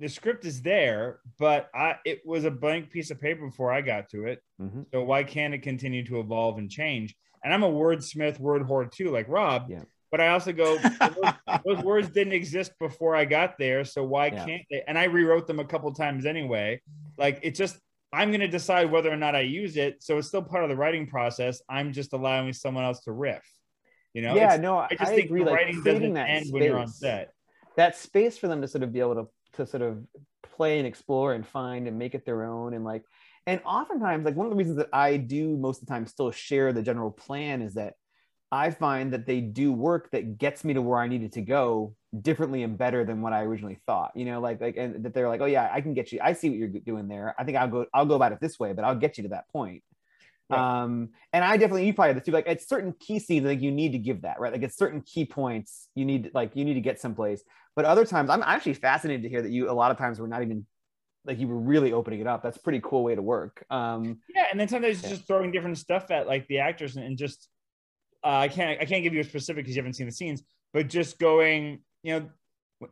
[0.02, 3.82] the script is there, but I it was a blank piece of paper before I
[3.82, 4.42] got to it.
[4.60, 4.86] Mhm.
[4.92, 7.16] So why can't it continue to evolve and change?
[7.44, 9.68] And I'm a wordsmith, word whore too, like Rob.
[9.70, 9.84] Yeah.
[10.10, 11.34] But I also go, those,
[11.66, 13.86] those words didn't exist before I got there.
[13.86, 14.46] So why Yeah.
[14.46, 14.84] can't they?
[14.88, 16.82] And I rewrote them a couple times anyway.
[17.18, 17.80] Like it's just
[18.12, 20.02] I'm going to decide whether or not I use it.
[20.04, 21.62] So it's still part of the writing process.
[21.70, 23.44] I'm just allowing someone else to riff.
[24.14, 24.36] You know?
[24.36, 25.44] yeah, It's- no, I I, just think agree.
[25.44, 27.32] the Like writing creating doesn't end space, when you're on set.
[27.78, 30.06] that space for them to sort of be able to to sort of
[30.56, 33.04] play and explore and find and make it their own and like
[33.48, 36.32] and oftentimes like one of the reasons that I do most of the time still
[36.32, 37.96] share the general plan is that
[38.52, 41.96] I find that they do work that gets me to where I needed to go
[42.20, 44.12] differently and better than what I originally thought.
[44.14, 46.20] You know, like like and that they're like, oh yeah, I can get you.
[46.22, 47.34] I see what you're doing there.
[47.40, 49.30] I think I'll go I'll go about it this way, but I'll get you to
[49.30, 49.84] that point.
[50.50, 50.84] Right.
[50.84, 52.34] Um, and I definitely you probably have this too.
[52.34, 54.52] Like at certain key scenes, like you need to give that right.
[54.52, 57.42] Like at certain key points, you need like you need to get someplace.
[57.76, 60.28] But other times, I'm actually fascinated to hear that you a lot of times were
[60.28, 60.66] not even
[61.26, 62.44] like you were really opening it up.
[62.44, 63.64] That's a pretty cool way to work.
[63.70, 65.10] Um, Yeah, and then sometimes Yeah.
[65.10, 67.48] just throwing different stuff at like the actors and, and just
[68.24, 70.44] uh, I can't I can't give you a specific because you haven't seen the scenes,
[70.74, 72.30] but just going, you know,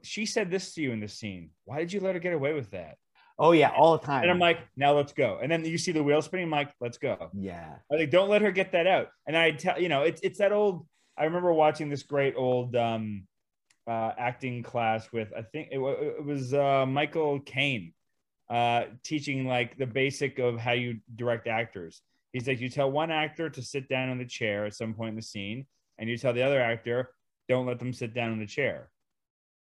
[0.03, 1.51] she said this to you in this scene.
[1.65, 2.97] Why did you let her get away with that?
[3.37, 4.23] oh yeah, all the time.
[4.23, 5.39] And I'm like, now let's go.
[5.41, 6.45] And then you see the wheel spinning.
[6.45, 7.31] I'm like, let's go.
[7.33, 9.07] yeah, I like, don't let her get that out.
[9.27, 10.85] And I tell you know, it's it's that old.
[11.17, 13.27] I remember watching this great old um,
[13.87, 17.93] uh, acting class with I think it, it was uh, Michael Caine.
[18.49, 22.01] uh, teaching like the basic of how you direct actors.
[22.33, 25.09] He's like, you tell one actor to sit down in the chair at some point
[25.11, 25.67] in the scene,
[25.97, 27.11] and you tell the other actor,
[27.47, 28.89] don't let them sit down in the chair.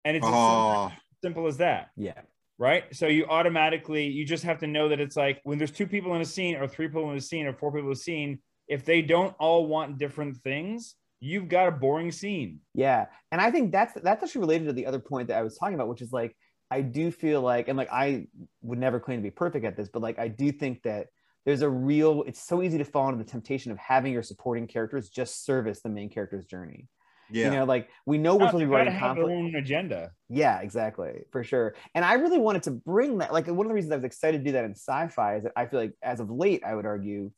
[0.05, 0.91] And it's as Oh,
[1.23, 2.21] simple as that Yeah.
[2.57, 2.83] right?
[2.95, 6.13] So you automatically you just have to know that it's like when there's two people
[6.15, 8.39] in a scene or three people in a scene or four people in a scene,
[8.67, 12.59] if they don't all want different things, you've got a boring scene.
[12.73, 15.57] Yeah, and I think that's that's actually related to the other point that I was
[15.57, 16.35] talking about, which is like
[16.69, 18.27] I do feel like, and like I
[18.61, 21.07] would never claim to be perfect at this, but like I do think that
[21.45, 22.23] there's a real.
[22.27, 25.81] It's so easy to fall into the temptation of having your supporting characters just service
[25.81, 26.87] the main character's journey.
[27.29, 27.45] yeah.
[27.45, 29.29] You know, like we know we're supposed to be writing their conflict.
[29.29, 30.11] own agenda.
[30.29, 31.75] Yeah, exactly, for sure.
[31.95, 33.33] And I really wanted to bring that.
[33.33, 35.53] Like one of the reasons I was excited to do that in sci-fi is that
[35.55, 37.31] I feel like, as of late, I would argue,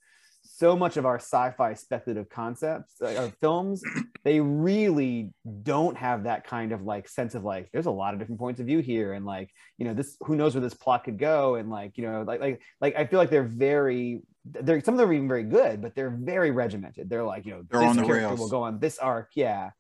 [0.45, 3.83] so much of our sci-fi speculative concepts, like our films,
[4.23, 5.31] they really
[5.63, 8.59] don't have that kind of like sense of like, there's a lot of different points
[8.59, 11.55] of view here, and like, you know, this who knows where this plot could go,
[11.55, 14.21] and like, you know, like like like I feel like they're very.
[14.45, 17.09] They're some of them are even very good, but they're very regimented.
[17.09, 18.39] They're like, you know, They're this on the character rails.
[18.39, 19.71] will go on this arc, yeah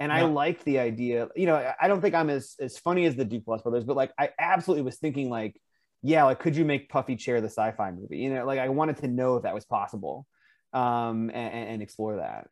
[0.00, 1.28] and I like the idea.
[1.36, 3.94] You know, I- I don't think I'm as as funny as the Duplass brothers, but
[3.96, 5.60] like I absolutely was thinking like,
[6.04, 8.18] yeah, like could you make Puffy Chair the sci-fi movie?
[8.18, 10.26] You know, like I wanted to know if that was possible,
[10.72, 12.48] um, and, and explore that.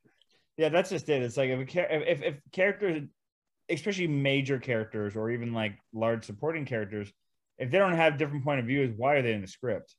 [0.56, 1.22] Yeah, that's just it.
[1.22, 3.08] It's like if a char- if if characters,
[3.68, 7.12] especially major characters or even like large supporting characters,
[7.58, 9.94] if they don't have different point of views, why are they in the script?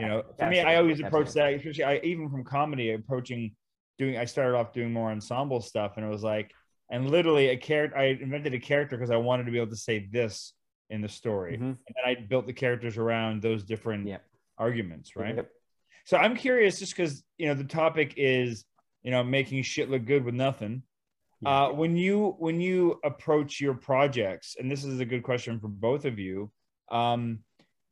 [0.00, 3.54] you know for me i always approach that especially I, even from comedy approaching
[3.98, 6.52] doing i started off doing more ensemble stuff and it was like
[6.90, 9.76] and literally a character i invented a character because i wanted to be able to
[9.76, 10.52] say this
[10.90, 11.78] in the story Mhm.
[11.86, 14.24] and then i built the characters around those different Yep.
[14.58, 15.50] arguments right Yep.
[16.04, 18.64] so i'm curious just because you know the topic is
[19.02, 20.82] you know making shit look good with nothing
[21.40, 21.64] Yeah.
[21.64, 25.68] uh, when you when you approach your projects and this is a good question for
[25.68, 26.50] both of you
[26.90, 27.40] um,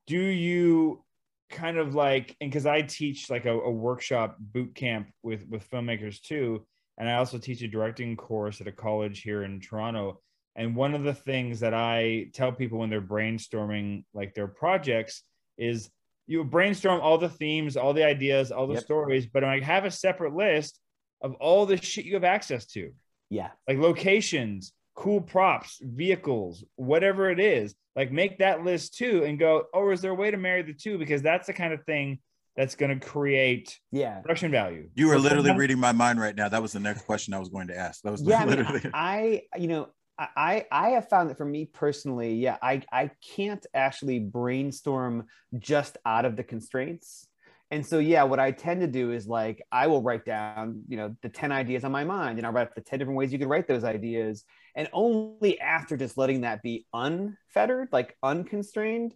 [0.06, 1.02] do you
[1.50, 5.68] kind of like and because i teach like a, a workshop boot camp with with
[5.70, 6.66] filmmakers too
[6.98, 10.20] and i also teach a directing course at a college here in toronto
[10.56, 15.22] and one of the things that i tell people when they're brainstorming like their projects
[15.58, 15.90] is
[16.26, 18.84] you brainstorm all the themes all the ideas all the Yep.
[18.84, 20.78] stories but i have a separate list
[21.20, 22.92] of all the shit you have access to
[23.32, 27.74] yeah, like locations, cool props, vehicles, whatever it is.
[27.96, 30.74] Like make that list too and go, oh, is there a way to marry the
[30.74, 30.98] two?
[30.98, 32.18] Because that's the kind of thing
[32.56, 34.18] that's going to create yeah.
[34.20, 34.90] production value.
[34.94, 36.50] You are literally reading my mind right now.
[36.50, 38.02] That was the next question I was going to ask.
[38.02, 38.90] That was yeah I, mean, literally.
[38.92, 39.88] I you know
[40.18, 45.26] I I have found that for me personally, yeah, I I can't actually brainstorm
[45.58, 47.26] just out of the constraints.
[47.70, 50.98] And so yeah, what I tend to do is like I will write down, you
[50.98, 53.38] know, the 10 ideas on my mind and I'll write the 10 different ways you
[53.38, 54.44] could write those ideas.
[54.76, 59.14] And only after just letting that be unfettered, like unconstrained,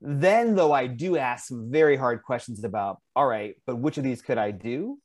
[0.00, 4.02] then though I do ask some very hard questions about, all right, but which of
[4.02, 4.98] these could I do?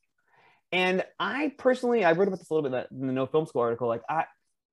[0.72, 3.62] And I personally, I wrote about this a little bit in the No Film School
[3.62, 3.86] article.
[3.86, 4.24] Like I,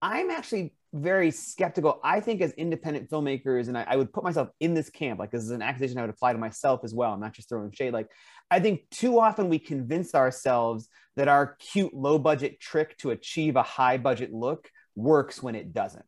[0.02, 2.00] I'm actually very skeptical.
[2.04, 5.32] I think as independent filmmakers, and I, I would put myself in this camp, like
[5.32, 7.14] this is an accusation I would apply to myself as well.
[7.14, 7.94] I'm not just throwing shade.
[7.94, 8.10] Like
[8.50, 13.56] I think too often we convince ourselves that our cute low budget trick to achieve
[13.56, 16.06] a high budget look works when it doesn't.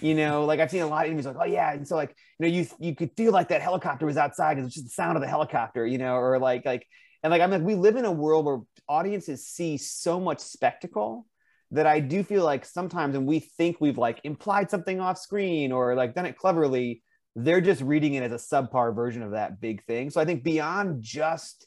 [0.00, 2.14] You know, like I've seen a lot of interviews like, oh yeah, and so like
[2.38, 4.92] you know you you could feel like that helicopter was outside because it's just the
[4.92, 6.86] sound of the helicopter, you know, or like like
[7.22, 11.26] and like I'm like we live in a world where audiences see so much spectacle
[11.70, 15.72] that I do feel like sometimes when we think we've like implied something off screen
[15.72, 17.02] or like done it cleverly,
[17.36, 20.10] they're just reading it as a subpar version of that big thing.
[20.10, 21.66] So I think beyond just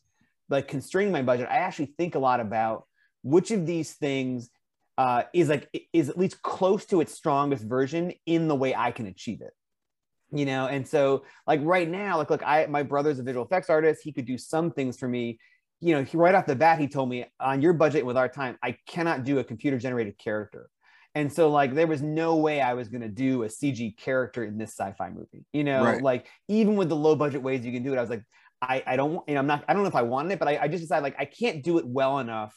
[0.49, 2.85] like constraining my budget, I actually think a lot about
[3.23, 4.49] which of these things
[4.97, 8.91] uh, is like is at least close to its strongest version in the way I
[8.91, 9.53] can achieve it.
[10.31, 13.69] You know, and so like right now, like look, I my brother's a visual effects
[13.69, 14.01] artist.
[14.03, 15.39] He could do some things for me.
[15.79, 18.27] You know, he right off the bat, he told me on your budget with our
[18.29, 20.69] time, I cannot do a computer generated character.
[21.15, 24.57] And so like there was no way I was gonna do a CG character in
[24.57, 25.45] this sci-fi movie.
[25.53, 26.01] You know, Right.
[26.01, 28.23] like even with the low budget ways you can do it, I was like,
[28.61, 30.47] I, I don't, you know, I'm not, I don't know if I wanted it, but
[30.47, 32.55] I, I just decided like I can't do it well enough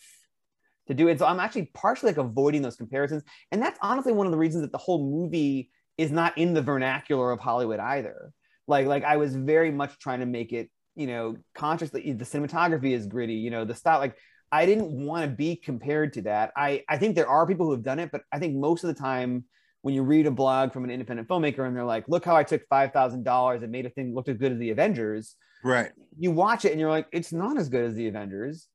[0.89, 1.19] to do it.
[1.19, 3.23] So I'm actually partially like avoiding those comparisons.
[3.53, 6.63] And that's honestly one of the reasons that the whole movie is not in the
[6.63, 8.33] vernacular of Hollywood either.
[8.67, 12.93] Like, like I was very much trying to make it, you know, consciously the cinematography
[12.93, 14.17] is gritty, you know, the style, like
[14.53, 16.53] I didn't want to be compared to that.
[16.57, 18.89] I, I think there are people who have done it, but I think most of
[18.89, 19.45] the time
[19.83, 22.45] when you read a blog from an independent filmmaker and they're like, look how I
[22.45, 25.93] took $5,000 and made a thing look as good as the Avengers, right.
[26.19, 28.67] you watch it and you're like, it's not as good as the Avengers.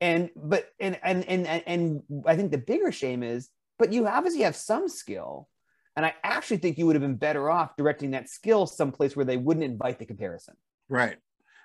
[0.00, 3.50] And but and and and and, and I think the bigger shame is,
[3.80, 5.48] but you obviously have some skill.
[5.96, 9.24] And I actually think you would have been better off directing that skill someplace where
[9.24, 10.54] they wouldn't invite the comparison.
[10.88, 11.16] Right.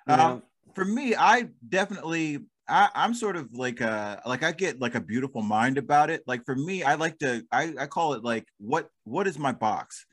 [0.06, 0.42] Um,
[0.74, 5.00] for me, I definitely I, I'm sort of like a like I get like a
[5.00, 6.22] beautiful mind about it.
[6.26, 9.52] Like for me, I like to I, I call it like what what is my
[9.52, 10.06] box?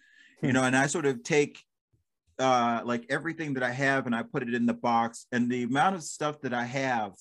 [0.44, 0.54] You Hmm.
[0.54, 1.64] know, and I sort of take
[2.40, 5.64] uh like everything that I have and I put it in the box and the
[5.64, 7.14] amount of stuff that I have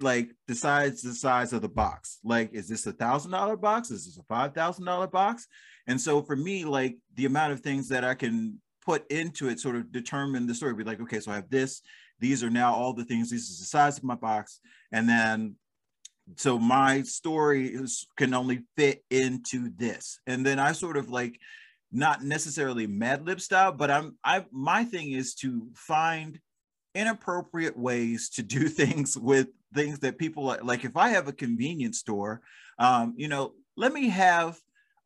[0.00, 2.18] like decides the size of the box.
[2.24, 3.90] Like, is this a thousand dollar box?
[3.90, 5.46] Is this a five thousand dollar box?
[5.86, 9.60] And so for me, like the amount of things that I can put into it
[9.60, 10.72] sort of determine the story.
[10.72, 11.82] Be like, okay, so I have this.
[12.20, 13.28] These are now all the things.
[13.28, 14.60] This is the size of my box,
[14.92, 15.56] and then
[16.36, 20.20] so my story is can only fit into this.
[20.26, 21.38] And then I sort of like
[21.92, 26.40] not necessarily Mad Lib style, but I'm I my thing is to find
[26.94, 30.86] inappropriate ways to do things with things that people like.
[30.86, 32.40] If I have a convenience store,
[32.78, 34.58] um, you know, let me have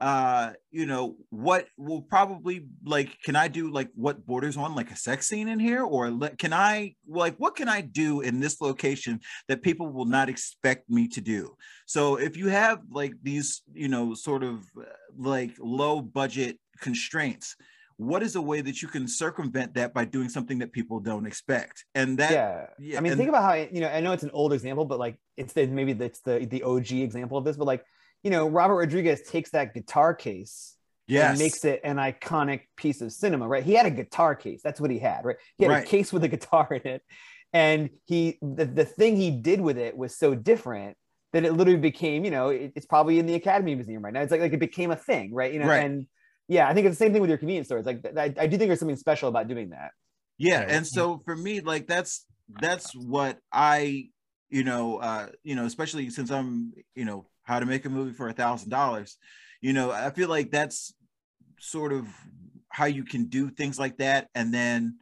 [0.02, 4.90] uh you know what will probably like can i do like what borders on like
[4.90, 8.40] a sex scene in here or let, can i like what can i do in
[8.40, 11.54] this location that people will not expect me to do
[11.86, 14.82] so if you have like these you know sort of uh,
[15.16, 17.54] like low budget constraints
[17.96, 21.26] what is a way that you can circumvent that by doing something that people don't
[21.26, 22.66] expect and that yeah.
[22.80, 23.88] yeah, I mean, and- think about how you know.
[23.88, 26.90] I know it's an old example, but like it's the maybe it's the the OG
[26.92, 27.56] example of this.
[27.56, 27.84] But like
[28.22, 30.76] you know, Robert Rodriguez takes that guitar case
[31.08, 33.64] yes and makes it an iconic piece of cinema, right?
[33.64, 34.60] He had a guitar case.
[34.62, 35.36] That's what he had, right?
[35.58, 35.84] He had Right.
[35.84, 37.02] a case with a guitar in it.
[37.52, 40.96] And he the, the thing he did with it was so different
[41.32, 44.20] that it literally became, you know, it- it's probably in the Academy Museum right now.
[44.22, 45.52] It's like like it became a thing, right?
[45.52, 45.84] You know, Right.
[45.84, 46.06] and
[46.48, 47.86] yeah, I think it's the same thing with your convenience stores.
[47.86, 49.90] Like I, I do think there's something special about doing that.
[50.38, 52.24] yeah and so for me like that's
[52.60, 54.08] that's what i
[54.48, 58.12] you know uh you know especially since i'm you know how to make a movie
[58.12, 59.16] for a thousand dollars.
[59.60, 60.92] You know i feel like that's
[61.62, 62.08] sort of
[62.72, 64.28] how you can do things like that.
[64.34, 64.98] And then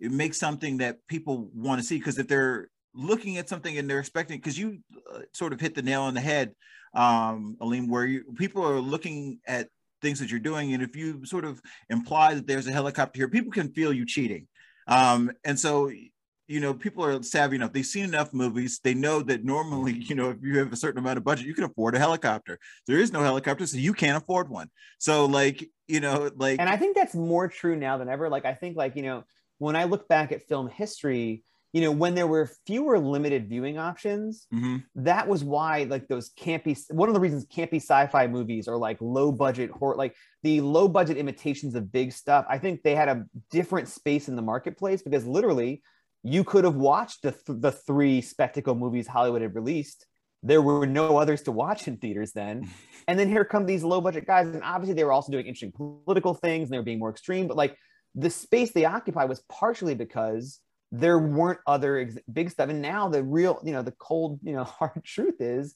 [0.00, 3.88] it makes something that people want to see because if they're looking at something and
[3.88, 4.78] they're expecting because you
[5.14, 6.54] uh, sort of hit the nail on the head
[6.94, 9.68] um Aleem, where you people are looking at
[10.02, 10.74] things that you're doing.
[10.74, 14.04] And if you sort of imply that there's a helicopter here people can feel you
[14.04, 14.46] cheating.
[14.88, 15.90] Um and so
[16.52, 20.14] you know people are savvy enough they've seen enough movies they know that normally you
[20.14, 22.98] know if you have a certain amount of budget you can afford a helicopter there
[22.98, 26.76] is no helicopter so you can't afford one so like you know like and I
[26.76, 28.28] think that's more true now than ever.
[28.28, 29.24] Like I think like you know
[29.58, 33.78] when I look back at film history, you know when there were fewer limited viewing
[33.78, 34.84] options, Mhm.
[34.94, 36.74] that was why like those campy.
[36.90, 40.88] One of the reasons campy sci-fi movies or like low budget horror, like the low
[40.88, 42.44] budget imitations of big stuff.
[42.48, 45.82] I think they had a different space in the marketplace because literally
[46.22, 50.06] you could have watched the th- the three spectacle movies Hollywood had released.
[50.42, 52.68] There were no others to watch in theaters then.
[53.08, 54.46] And then here come these low budget guys.
[54.46, 57.48] And obviously, they were also doing interesting political things and they were being more extreme.
[57.48, 57.76] But like
[58.14, 60.60] the space they occupy was partially because
[60.92, 62.68] there weren't other ex- big stuff.
[62.68, 65.74] And now the real, you know, the cold, you know, hard truth is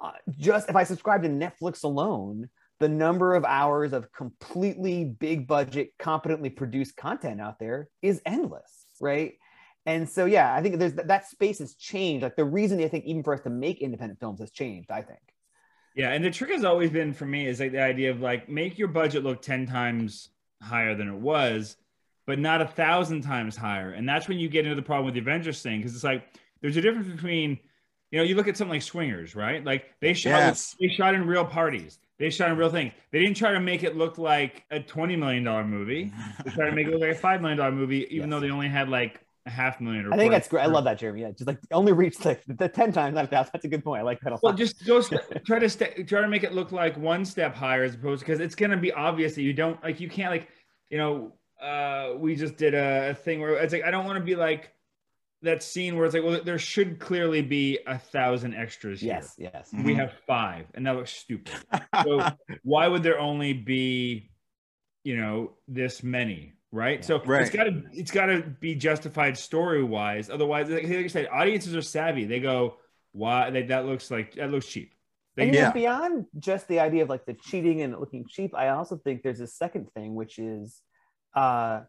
[0.00, 5.48] uh, just if I subscribe to Netflix alone, the number of hours of completely big
[5.48, 9.34] budget, competently produced content out there is endless, right?
[9.86, 12.22] And so, yeah, I think there's that space has changed.
[12.22, 14.90] Like the reason I think even for us to make independent films has changed.
[14.90, 15.20] I think.
[15.94, 18.48] Yeah, and the trick has always been for me is like the idea of like
[18.48, 20.30] make your budget look ten times
[20.62, 21.76] higher than it was,
[22.26, 23.90] but not a thousand times higher.
[23.90, 26.24] And that's when you get into the problem with the Avengers thing because it's like
[26.62, 27.58] there's a difference between,
[28.10, 29.62] you know, you look at something like Swingers, right?
[29.64, 30.74] Like they shot Yes.
[30.80, 32.92] they shot in real parties, they shot in real things.
[33.12, 36.10] They didn't try to make it look like a twenty million dollar movie.
[36.44, 38.30] They tried to make it look like a five million dollar movie, even Yes.
[38.30, 40.06] though they only had like a half million.
[40.06, 40.62] Or I think that's great.
[40.62, 41.22] I love that, Jeremy.
[41.22, 43.50] Yeah, just like only reach the, the ten times, not a thousand.
[43.52, 44.00] That's a good point.
[44.00, 44.42] I like that a lot.
[44.42, 47.54] Well, just go st- try to st- try to make it look like one step
[47.54, 50.48] higher as opposed because it's gonna be obvious that you don't like you can't like
[50.90, 51.32] you know
[51.62, 54.34] uh we just did a, a thing where it's like I don't want to be
[54.34, 54.70] like
[55.42, 59.14] that scene where it's like well there should clearly be a thousand extras here.
[59.14, 59.70] yes, yes.
[59.84, 61.52] We have five, and that looks stupid.
[62.02, 62.26] So
[62.64, 64.30] why would there only be,
[65.04, 66.98] you know, this many, right?
[66.98, 67.06] Yeah.
[67.06, 67.42] So Right.
[67.42, 70.28] it's got to it's got to be justified story wise.
[70.28, 72.24] Otherwise, like, like I said, audiences are savvy.
[72.24, 72.76] They go,
[73.12, 73.50] why?
[73.50, 74.92] They, that looks like that looks cheap.
[75.36, 75.72] They, And Yeah.
[75.72, 79.22] beyond just the idea of like the cheating and it looking cheap, I also think
[79.22, 80.82] there's a second thing, which is,
[81.34, 81.82] uh,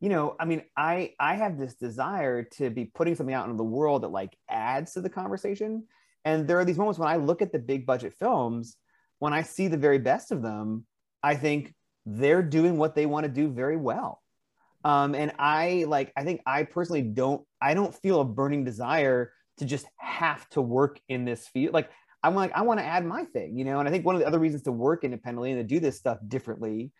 [0.00, 3.58] you know, I mean, I I have this desire to be putting something out into
[3.58, 5.86] the world that like adds to the conversation.
[6.24, 8.76] And there are these moments when I look at the big budget films,
[9.18, 10.86] when I see the very best of them,
[11.22, 11.74] I think
[12.06, 14.22] they're doing what they want to do very well.
[14.84, 19.32] Um, and I like, I think I personally don't, I don't feel a burning desire
[19.58, 21.74] to just have to work in this field.
[21.74, 21.90] Like
[22.22, 23.78] I'm like, I want to add my thing, you know.
[23.78, 25.96] And I think one of the other reasons to work independently and to do this
[25.96, 26.92] stuff differently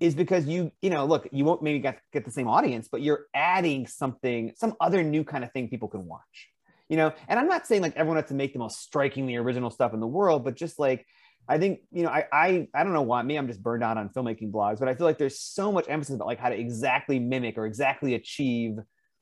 [0.00, 3.02] is because you, you know, look, you won't maybe get, get the same audience, but
[3.02, 6.48] you're adding something, some other new kind of thing people can watch,
[6.88, 7.12] you know.
[7.26, 10.00] And I'm not saying like everyone has to make the most strikingly original stuff in
[10.00, 11.04] the world, but just like
[11.48, 13.96] I think you know I I I don't know why me I'm just burned out
[13.96, 16.58] on filmmaking blogs, but I feel like there's so much emphasis about like how to
[16.58, 18.78] exactly mimic or exactly achieve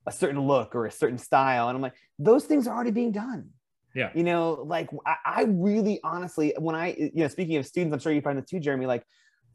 [0.07, 3.13] a certain look or a certain style, and I'm like those things are already being
[3.13, 3.51] done.
[3.95, 4.11] Yeah.
[4.15, 8.01] You know, like I, I really honestly when I you know speaking of students, I'm
[8.01, 8.87] sure you find this too, Jeremy.
[8.87, 9.05] Like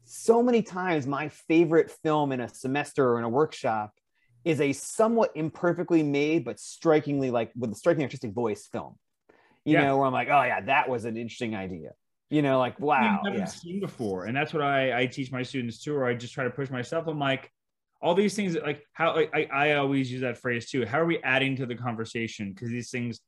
[0.04, 3.92] so many times, my favorite film in a semester or in a workshop
[4.44, 8.98] is a somewhat imperfectly made but strikingly like with a striking artistic voice film.
[9.64, 9.84] You Yeah.
[9.84, 11.90] know, where I'm like, oh yeah, that was an interesting idea
[12.32, 13.44] you know, like wow, I haven't yeah.
[13.44, 15.94] seen before, and that's what I, I teach my students too.
[15.94, 17.06] Or I just try to push myself.
[17.06, 17.50] I'm like,
[18.00, 20.86] all these things, like how like, I, I always use that phrase too.
[20.86, 22.54] How are we adding to the conversation?
[22.54, 23.20] Because these things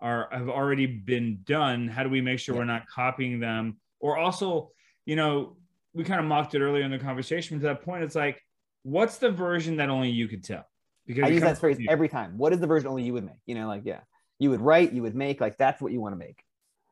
[0.00, 1.88] are have already been done.
[1.88, 2.60] How do we make sure Yeah.
[2.60, 3.76] we're not copying them?
[3.98, 4.70] Or also,
[5.04, 5.56] you know,
[5.92, 7.58] we kind of mocked it earlier in the conversation.
[7.58, 8.40] But To that point, it's like,
[8.84, 10.64] what's the version that only you could tell?
[11.08, 12.38] Because I use that phrase every time.
[12.38, 13.42] What is the version only you would make?
[13.46, 14.02] You know, like yeah,
[14.38, 16.40] you would write, you would make, like that's what you want to make.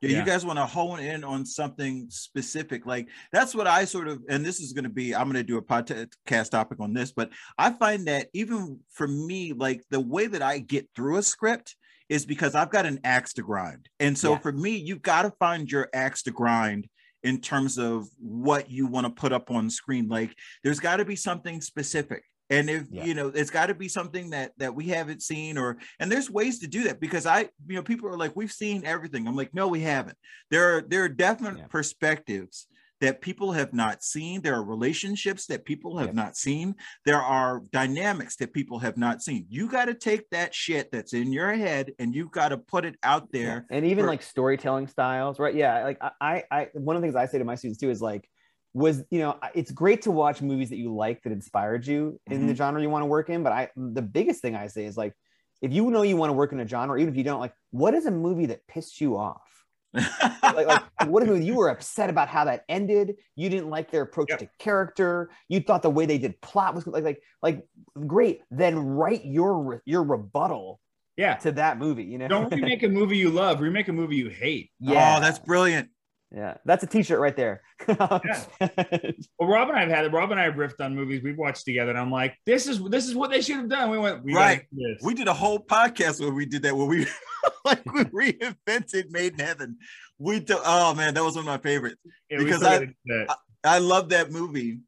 [0.03, 0.19] Yeah, Yeah.
[0.21, 2.85] you guys want to hone in on something specific.
[2.87, 5.43] Like that's what I sort of, and this is going to be, I'm going to
[5.45, 10.01] do a podcast topic on this, but I find that even for me, like the
[10.01, 11.77] way that I get through a script
[12.09, 13.89] is because I've got an axe to grind.
[14.01, 14.39] And so Yeah.
[14.39, 16.89] for me, you've got to find your axe to grind
[17.23, 20.09] in terms of what you want to put up on screen.
[20.09, 20.35] Like
[20.65, 22.25] there's got to be something specific.
[22.53, 23.05] And if Yeah.
[23.05, 26.31] you know, it's got to be something that that we haven't seen, or and there's
[26.31, 29.27] ways to do that because I, you know, people are like, we've seen everything.
[29.27, 30.19] I'm like, no, we haven't.
[30.51, 31.67] There are there are definite Yeah.
[31.69, 32.67] perspectives
[33.01, 34.43] that people have not seen.
[34.43, 36.15] There are relationships that people have Yep.
[36.15, 36.77] not seen.
[37.05, 39.47] There are dynamics that people have not seen.
[39.49, 42.85] You got to take that shit that's in your head and you've got to put
[42.85, 43.41] it out Yeah.
[43.41, 43.67] there.
[43.71, 45.55] And even for- like storytelling styles, right?
[45.55, 45.83] Yeah.
[45.83, 48.01] Like I, I, I, one of the things I say to my students too is
[48.01, 48.29] like,
[48.75, 52.39] was you know, it's great to watch movies that you like that inspired you in
[52.39, 52.49] Mm-hmm.
[52.49, 53.43] the genre you want to work in.
[53.43, 55.15] But I, the biggest thing I say is like,
[55.61, 57.55] if you know you want to work in a genre, even if you don't, like,
[57.71, 59.43] what is a movie that pissed you off?
[60.43, 64.03] like, like what if you were upset about how that ended you didn't like their
[64.03, 64.39] approach Yep.
[64.41, 67.67] to character you thought the way they did plot was like like like
[68.07, 70.81] great then write your your rebuttal
[71.17, 71.35] Yeah.
[71.37, 73.61] to that movie you know Don't remake a movie you love.
[73.61, 74.71] Remake a movie you hate.
[74.81, 75.91] yeah Oh, that's brilliant.
[76.35, 80.13] Yeah that's a t-shirt right there Well, Rob and I have had it.
[80.13, 82.81] Rob and I have riffed on movies we've watched together, and I'm like, this is
[82.85, 83.91] this is what they should have done.
[83.91, 84.65] We went, we Right.
[84.71, 84.99] this.
[85.03, 87.07] We did a whole podcast where we did that, where we
[87.65, 89.77] like we reinvented Made in Heaven.
[90.19, 91.97] We do, oh man, that was one of my favorites.
[92.31, 92.95] Yeah, because still I- gotta do
[93.27, 93.37] that.
[93.65, 94.79] I love that movie.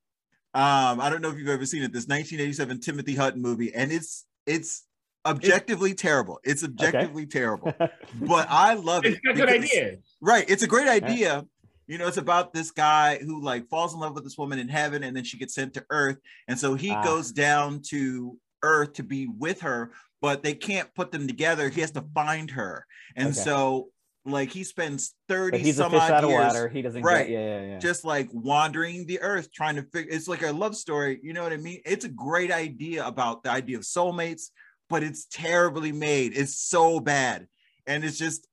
[0.55, 1.93] Um, I don't know if you've ever seen it.
[1.93, 4.85] This 1987 Timothy Hutton movie, and it's it's
[5.27, 6.39] objectively terrible.
[6.45, 9.15] It's objectively terrible, but I love it.
[9.15, 9.23] it's it.
[9.25, 10.14] got good because- ideas.
[10.25, 10.49] Right.
[10.49, 11.45] It's a great idea.
[11.87, 14.69] You know, it's about this guy who like falls in love with this woman in
[14.69, 16.17] heaven and then she gets sent to earth.
[16.49, 17.03] And so he Ah.
[17.05, 21.69] goes down to earth to be with her, but they can't put them together.
[21.69, 22.87] He has to find her.
[23.17, 23.39] And Okay.
[23.41, 23.91] so
[24.25, 26.81] like he spends 30 but he's a some fish odd out of years water he
[26.81, 27.27] doesn't Right.
[27.29, 30.51] get yeah yeah yeah just like wandering the earth trying to figure it's like a
[30.51, 33.83] love story you know what i mean it's a great idea about the idea of
[33.83, 34.45] soulmates
[34.89, 37.47] but it's terribly made it's so bad
[37.87, 38.49] and it's just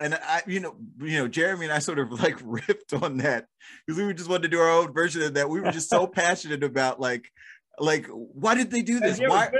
[0.00, 3.46] and i you know you know jeremy and i sort of like ripped on that
[3.86, 6.06] because we just wanted to do our own version of that we were just so
[6.22, 7.30] passionate about like
[7.78, 9.50] like why did they do this why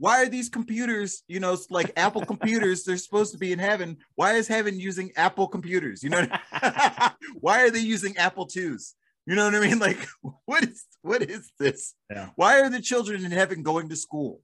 [0.00, 3.98] why are these computers, you know, like Apple computers, they're supposed to be in heaven.
[4.14, 6.02] Why is heaven using Apple computers?
[6.02, 6.26] You know,
[7.40, 8.94] why are they using Apple twos?
[9.26, 9.78] You know what I mean?
[9.78, 10.08] Like,
[10.46, 11.94] what is what is this?
[12.10, 12.30] Yeah.
[12.36, 14.40] Why are the children in heaven going to school?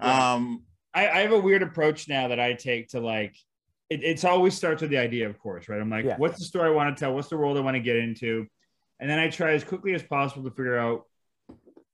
[0.00, 0.32] Yeah.
[0.32, 0.62] Um,
[0.94, 3.36] I, I have a weird approach now that I take to like
[3.90, 5.80] it, it's always starts with the idea, of course, right?
[5.80, 6.16] I'm like, Yeah.
[6.16, 7.14] what's the story I want to tell?
[7.14, 8.46] What's the world I want to get into?
[9.00, 11.04] And then I try as quickly as possible to figure out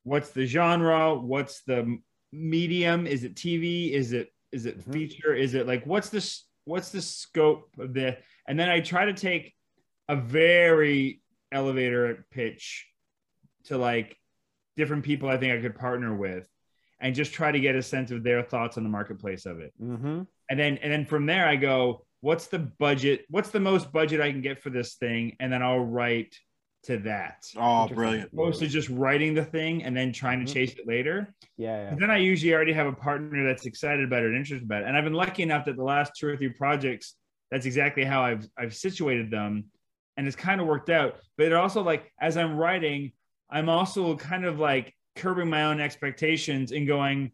[0.05, 1.99] what's the genre, what's the
[2.33, 4.93] medium, is it TV, is it is it Mhm.
[4.93, 9.05] feature, is it like what's this what's the scope of the and then I try
[9.07, 9.55] to take
[10.09, 11.23] a very
[11.53, 12.87] elevator pitch
[13.65, 14.17] to like
[14.77, 16.49] different people I think I could partner with
[17.01, 19.73] and just try to get a sense of their thoughts on the marketplace of it.
[19.81, 20.23] mm-hmm.
[20.51, 23.25] And then and then from there I go, what's the budget?
[23.31, 25.37] What's the most budget I can get for this thing?
[25.41, 26.37] And then I'll write
[26.85, 27.45] to that.
[27.57, 28.31] oh, brilliant.
[28.33, 30.55] Opposed to just writing the thing and then trying to Mhm.
[30.55, 31.35] chase it later.
[31.57, 31.95] yeah, yeah.
[31.99, 34.89] Then I usually already have a partner that's excited about it and interested about it.
[34.89, 37.17] And I've been lucky enough that the last two or three projects,
[37.51, 39.67] that's exactly how I've I've situated them.
[40.17, 41.21] And it's kind of worked out.
[41.37, 43.13] But it also like as I'm writing,
[43.51, 47.33] I'm also kind of like curbing my own expectations and going,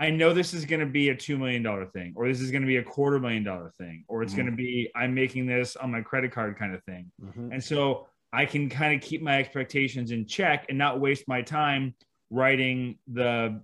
[0.00, 2.62] I know this is going to be a $2 million thing, or this is going
[2.62, 4.36] to be a quarter million dollar thing, or it's Mhm.
[4.36, 7.10] going to be, I'm making this on my credit card kind of thing.
[7.20, 7.52] Mhm.
[7.52, 11.42] And so I can kind of keep my expectations in check and not waste my
[11.42, 11.94] time
[12.30, 13.60] writing the,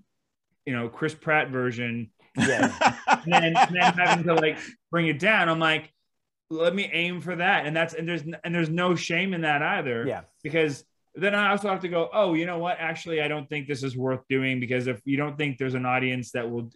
[0.67, 2.73] you know, Chris Pratt version Yeah.
[3.07, 4.59] and then, and then having to like
[4.91, 5.49] bring it down.
[5.49, 5.93] I'm like,
[6.51, 7.65] let me aim for that.
[7.67, 10.23] And that's, and there's, and there's no shame in that either Yeah.
[10.43, 10.85] because
[11.15, 12.77] then I also have to go, oh, you know what?
[12.81, 15.87] Actually, I don't think this is worth doing because if you don't think there's an
[15.87, 16.71] audience that will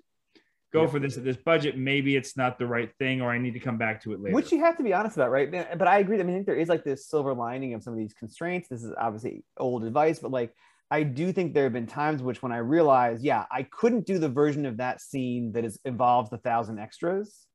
[0.72, 0.91] go Yep.
[0.91, 3.61] for this at this budget, maybe it's not the right thing, or I need to
[3.61, 4.34] come back to it later.
[4.34, 5.51] Which you have to be honest about, right?
[5.51, 6.20] But I agree.
[6.20, 8.68] I mean, I think there is like this silver lining of some of these constraints.
[8.68, 10.55] This is obviously old advice, but like
[10.91, 14.18] I do think there have been times which when I realized, yeah, I couldn't do
[14.18, 17.47] the version of that scene that is involves the thousand extras.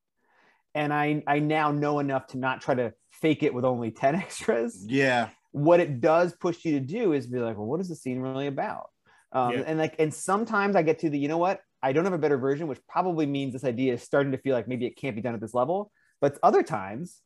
[0.75, 4.15] And I I now know enough to not try to fake it with only 10
[4.25, 4.83] extras.
[4.87, 5.29] yeah.
[5.53, 8.19] What it does push you to do is be like, well, what is the scene
[8.19, 8.89] really about?
[9.31, 9.63] Um, Yeah.
[9.65, 11.61] and like, and sometimes I get to the, you know what?
[11.81, 14.55] I don't have a better version, which probably means this idea is starting to feel
[14.55, 15.91] like maybe it can't be done at this level.
[16.21, 17.21] But other times,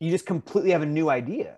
[0.00, 1.56] you just completely have a new idea,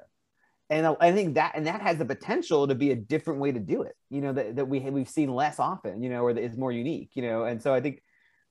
[0.70, 3.50] and I- I think that and that has the potential to be a different way
[3.50, 3.96] to do it.
[4.10, 6.02] You know that, that we we've seen less often.
[6.02, 7.10] You know, or that is more unique.
[7.14, 8.00] You know, and so I think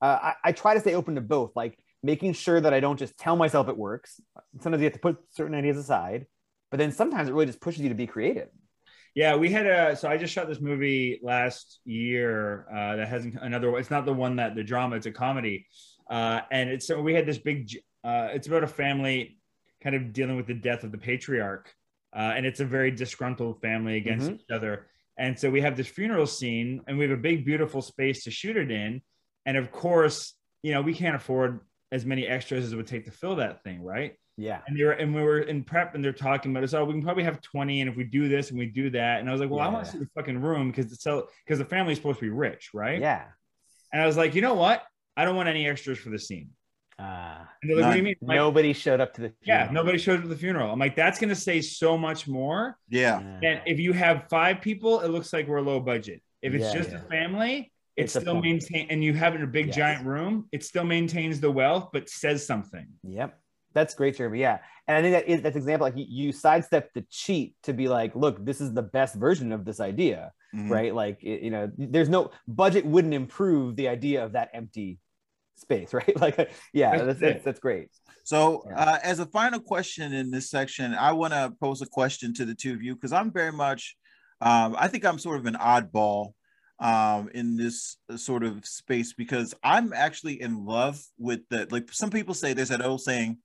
[0.02, 2.98] uh, I, I try to stay open to both, like making sure that I don't
[2.98, 4.20] just tell myself it works.
[4.60, 6.26] Sometimes you have to put certain ideas aside,
[6.70, 8.48] but then sometimes it really just pushes you to be creative.
[9.14, 9.96] Yeah, we had a.
[9.96, 12.66] So I just shot this movie last year.
[12.70, 13.76] Uh, that hasn't another.
[13.78, 14.96] It's not the one that the drama.
[14.96, 15.66] It's a comedy,
[16.10, 17.70] uh, and it's so we had this big.
[18.04, 19.38] Uh, it's about a family
[19.82, 21.74] kind of dealing with the death of the patriarch,
[22.14, 24.34] uh, and it's a very disgruntled family against Mhm.
[24.34, 24.86] each other.
[25.16, 28.30] And so we have this funeral scene, and we have a big, beautiful space to
[28.30, 29.02] shoot it in.
[29.46, 31.60] And of course, you know, we can't afford
[31.90, 34.14] as many extras as it would take to fill that thing, right?
[34.40, 34.60] Yeah.
[34.68, 36.70] and they were and we were in prep and they're talking about it.
[36.70, 39.18] So we can probably have 20 and if we do this and we do that.
[39.20, 39.92] And I was like, well, I want to Yeah.
[39.94, 43.00] see the fucking room because it's so because the family's supposed to be rich, right?
[43.00, 43.24] Yeah.
[43.92, 44.84] And I was like, you know what?
[45.16, 46.50] I don't want any extras for the scene.
[47.00, 48.16] Uh, And they're like, what do you mean?
[48.20, 49.32] Like, nobody showed up to the.
[49.42, 50.72] yeah, nobody showed up to the funeral.
[50.72, 52.76] I'm like, that's gonna say so much more.
[52.88, 53.18] Yeah.
[53.42, 56.22] And if you have five people, it looks like we're low budget.
[56.42, 56.98] If it's Yeah, just yeah.
[56.98, 58.44] a family, it It's still point.
[58.44, 59.76] maintain and you have it in a big Yes.
[59.76, 62.86] giant room, it still maintains the wealth, but says something.
[63.04, 63.36] Yep.
[63.78, 64.40] That's great, Jeremy.
[64.40, 64.58] Yeah.
[64.88, 67.86] And I think that is that's example like you, you sidestep the cheat to be
[67.88, 70.68] like, look, this is the best version of this idea, Mhm.
[70.68, 70.92] right?
[70.92, 74.98] Like, it- you know, there's no budget wouldn't improve the idea of that empty
[75.56, 76.20] space, right?
[76.20, 77.88] Like, yeah, That's that's that's, that's great.
[78.24, 78.80] So, Yeah.
[78.80, 82.44] uh, as a final question in this section, I want to pose a question to
[82.44, 83.96] the two of you because I'm very much,
[84.40, 86.32] um, I think I'm sort of an oddball
[86.80, 92.10] um, in this sort of space because I'm actually in love with the, like some
[92.10, 93.38] people say, there's that old saying,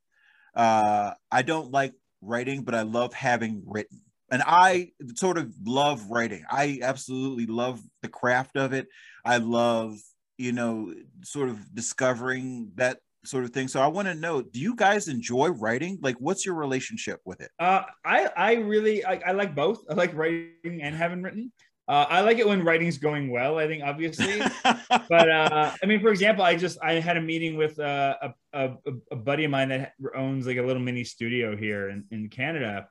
[0.55, 4.01] uh, I don't like writing, but I love having written.
[4.31, 6.43] And I sort of love writing.
[6.49, 8.87] I absolutely love the craft of it.
[9.23, 9.97] I love,
[10.37, 10.93] you know,
[11.23, 13.67] sort of discovering that sort of thing.
[13.67, 15.99] So I want to know, do you guys enjoy writing?
[16.01, 17.51] Like, what's your relationship with it?
[17.59, 19.83] Uh, I I really I, I like both.
[19.89, 21.51] I like writing and having written.
[21.87, 23.57] Uh, I like it when writing's going well.
[23.57, 27.57] I think obviously, but uh, I mean, for example, I just I had a meeting
[27.57, 28.75] with uh, a, a
[29.11, 32.87] a buddy of mine that owns like a little mini studio here in, in Canada,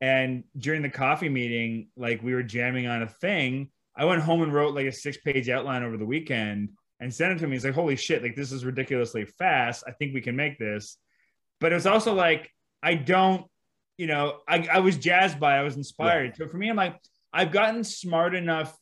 [0.00, 3.70] and during the coffee meeting, like we were jamming on a thing.
[3.96, 7.32] I went home and wrote like a six page outline over the weekend and sent
[7.34, 7.54] it to me.
[7.54, 8.22] He's like, "Holy shit!
[8.22, 9.84] Like this is ridiculously fast.
[9.86, 10.96] I think we can make this."
[11.60, 12.50] But it was also like
[12.84, 13.46] I don't,
[13.96, 16.36] you know, I, I was jazzed by, it, I was inspired.
[16.36, 17.00] So for me, I'm like,
[17.34, 18.78] I've gotten smart enough,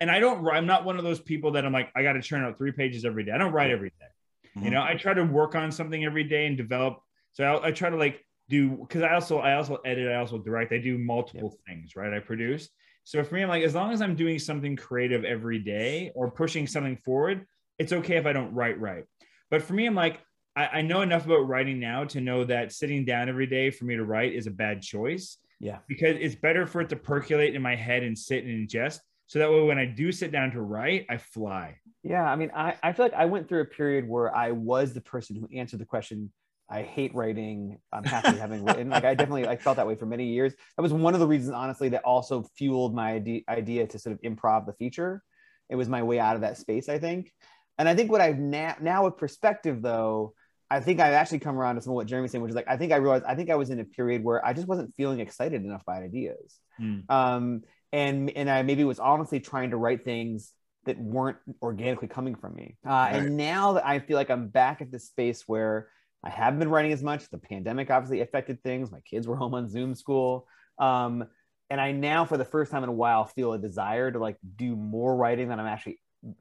[0.00, 0.46] and I don't.
[0.48, 2.72] I'm not one of those people that I'm like, I got to churn out three
[2.72, 3.32] pages every day.
[3.32, 4.06] I don't write every day.
[4.54, 4.72] You Mhm.
[4.72, 7.00] know, I try to work on something every day and develop.
[7.32, 10.38] So I, I try to like do because I also I also edit, I also
[10.38, 10.72] direct.
[10.72, 12.12] I do multiple things, right?
[12.14, 12.70] I produce.
[13.02, 16.30] So for me, I'm like, as long as I'm doing something creative every day or
[16.30, 17.46] pushing something forward,
[17.78, 19.04] it's okay if I don't write right.
[19.50, 20.20] But for me, I'm like,
[20.54, 23.86] I, I know enough about writing now to know that sitting down every day for
[23.86, 25.78] me to write is a bad choice Yeah.
[25.88, 29.00] because it's better for it to percolate in my head and sit and ingest.
[29.26, 31.76] So that way, when I do sit down to write, I fly.
[32.02, 34.94] Yeah, I mean, I, I feel like I went through a period where I was
[34.94, 36.32] the person who answered the question,
[36.70, 37.78] I hate writing.
[37.92, 38.90] I'm happy having written.
[38.90, 40.54] Like I definitely I felt that way for many years.
[40.76, 44.14] That was one of the reasons, honestly, that also fueled my idea, idea to sort
[44.14, 45.22] of improv the feature.
[45.70, 47.32] It was my way out of that space, I think.
[47.78, 50.34] And I think what I've now now with perspective though,
[50.70, 52.68] I think I've actually come around to some of what Jeremy's saying, which is like
[52.68, 54.94] I think I realized I think I was in a period where I just wasn't
[54.96, 56.58] feeling excited enough by ideas.
[56.76, 57.00] Hmm.
[57.08, 57.62] Um,
[57.92, 60.52] and and I maybe was honestly trying to write things
[60.84, 62.76] that weren't organically coming from me.
[62.86, 63.14] Uh, Right.
[63.16, 65.88] And now that I feel like I'm back at this space where
[66.22, 67.28] I haven't been writing as much.
[67.30, 68.90] The pandemic obviously affected things.
[68.90, 70.46] My kids were home on Zoom school.
[70.78, 71.26] Um,
[71.70, 74.36] and I now, for the first time in a while, feel a desire to like
[74.56, 76.00] do more writing than I'm actually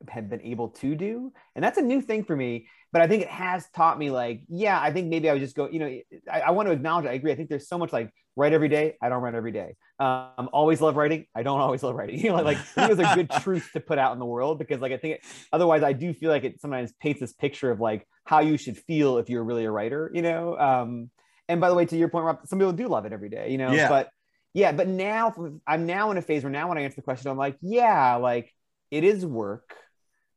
[0.10, 1.32] have been able to do.
[1.56, 4.42] And that's a new thing for me but i think it has taught me like
[4.50, 6.00] yeah i think maybe i would just go you know
[6.32, 7.32] i, I want to acknowledge i agree.
[7.32, 9.76] I think there's so much like write every day i don't write every day.
[10.00, 12.20] Um always love writing i don't always love writing.
[12.20, 14.80] You know like it was a good truth to put out in the world because
[14.80, 17.80] like i think it, otherwise i do feel like it sometimes paints this picture of
[17.80, 20.58] like how you should feel if you're really a writer you know?
[20.58, 21.10] Um
[21.50, 23.52] and by the way to your point Rob, some people do love it every day
[23.52, 23.72] you know?
[23.72, 23.90] Yeah.
[23.90, 24.10] but
[24.54, 25.34] yeah but now
[25.68, 28.16] i'm now in a phase where now when i answer the question i'm like yeah
[28.16, 28.52] like
[28.92, 29.76] it is work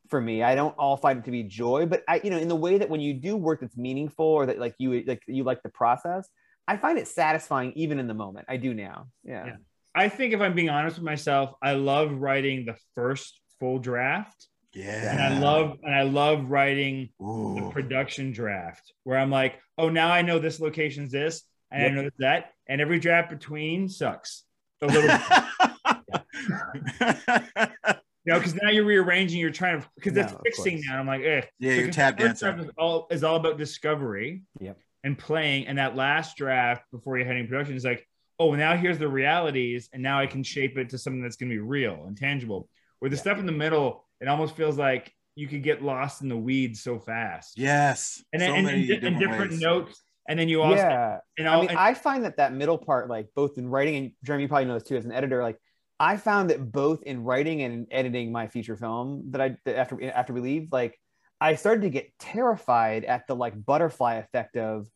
[0.09, 0.43] for me.
[0.43, 2.79] I don't all find it to be joy, but I, you know, in the way
[2.79, 5.69] that when you do work that's meaningful or that like you like you like the
[5.69, 6.29] process,
[6.67, 8.47] I find it satisfying even in the moment.
[8.49, 9.09] I do now.
[9.25, 9.47] Yeah.
[9.47, 9.57] Yeah.
[9.95, 14.47] I think if I'm being honest with myself, I love writing the first full draft,
[14.73, 15.11] Yeah.
[15.13, 20.11] and I love and I love writing the production draft where I'm like, oh, now
[20.11, 21.91] I know this location's this, and Yep.
[21.91, 24.45] I know that, and every draft between sucks
[24.83, 25.11] a little
[28.31, 31.01] You know, because now you're rearranging, you're trying to because No, that's of fixing now.
[31.01, 31.43] I'm like, eh.
[31.59, 32.61] Yeah, you're tap dancing.
[32.61, 34.43] Is all is all about discovery.
[34.61, 34.79] Yep.
[35.03, 38.07] And playing, and that last draft before you're heading production is like,
[38.39, 41.49] oh, now here's the realities, and now I can shape it to something that's going
[41.51, 42.69] to be real and tangible.
[43.01, 43.23] Where the Yeah.
[43.23, 46.83] stuff in the middle, it almost feels like you could get lost in the weeds
[46.83, 47.59] so fast.
[47.59, 48.23] yes.
[48.33, 51.19] And then so and, many and, di- and different notes, and then you also yeah.
[51.39, 53.97] and I all, mean, and- I find that that middle part, like both in writing
[53.97, 55.43] and Jeremy, you probably know this too as an editor.
[55.43, 55.57] Like,
[56.01, 60.03] I found that both in writing and editing my feature film that I that after
[60.11, 60.99] after we leave, like
[61.41, 64.87] I started to get terrified at the like butterfly effect of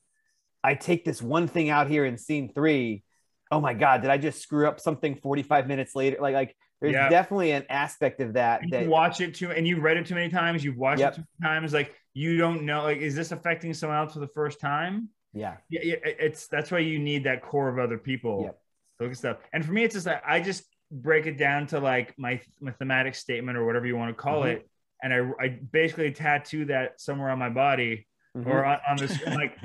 [0.64, 3.04] I take this one thing out here in scene three.
[3.50, 6.16] Oh my god, did I just screw up something 45 minutes later?
[6.20, 7.10] Like, like there's Yeah.
[7.10, 10.06] definitely an aspect of that and that you watch it too, and you've read it
[10.06, 10.64] too many times.
[10.64, 11.12] You've watched Yep.
[11.12, 11.74] it too many times.
[11.74, 15.10] Like you don't know, like, is this affecting someone else for the first time?
[15.34, 15.56] yeah.
[15.68, 18.44] Yeah, it's that's why you need that core of other people.
[18.44, 18.58] Yep.
[19.00, 19.36] Look at stuff.
[19.52, 20.64] And for me, it's just like I just
[20.94, 24.42] break it down to like my my thematic statement or whatever you want to call
[24.42, 24.52] Mhm.
[24.54, 24.68] it,
[25.02, 28.46] and I I basically tattoo that somewhere on my body Mhm.
[28.46, 29.20] or on, on this.
[29.26, 29.58] like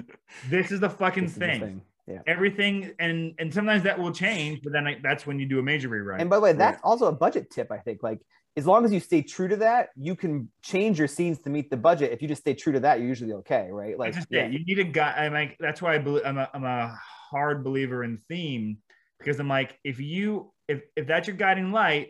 [0.49, 1.59] this is the fucking This is the thing.
[1.61, 1.81] thing.
[2.07, 2.21] Yeah.
[2.25, 5.63] Everything, and and sometimes that will change, but then I, that's when you do a
[5.63, 6.19] major rewrite.
[6.21, 8.01] And by the way, that's also a budget tip, I think.
[8.01, 8.19] Like,
[8.57, 11.69] as long as you stay true to that, you can change your scenes to meet
[11.69, 12.11] the budget.
[12.11, 13.95] If you just stay true to that, you're usually okay, right?
[13.97, 14.45] Like, just yeah.
[14.45, 14.53] it.
[14.53, 15.13] You need a guy.
[15.17, 16.97] I'm like, that's why I believe I'm a, I'm a
[17.29, 18.79] hard believer in theme
[19.19, 22.09] because I'm like, if you if if that's your guiding light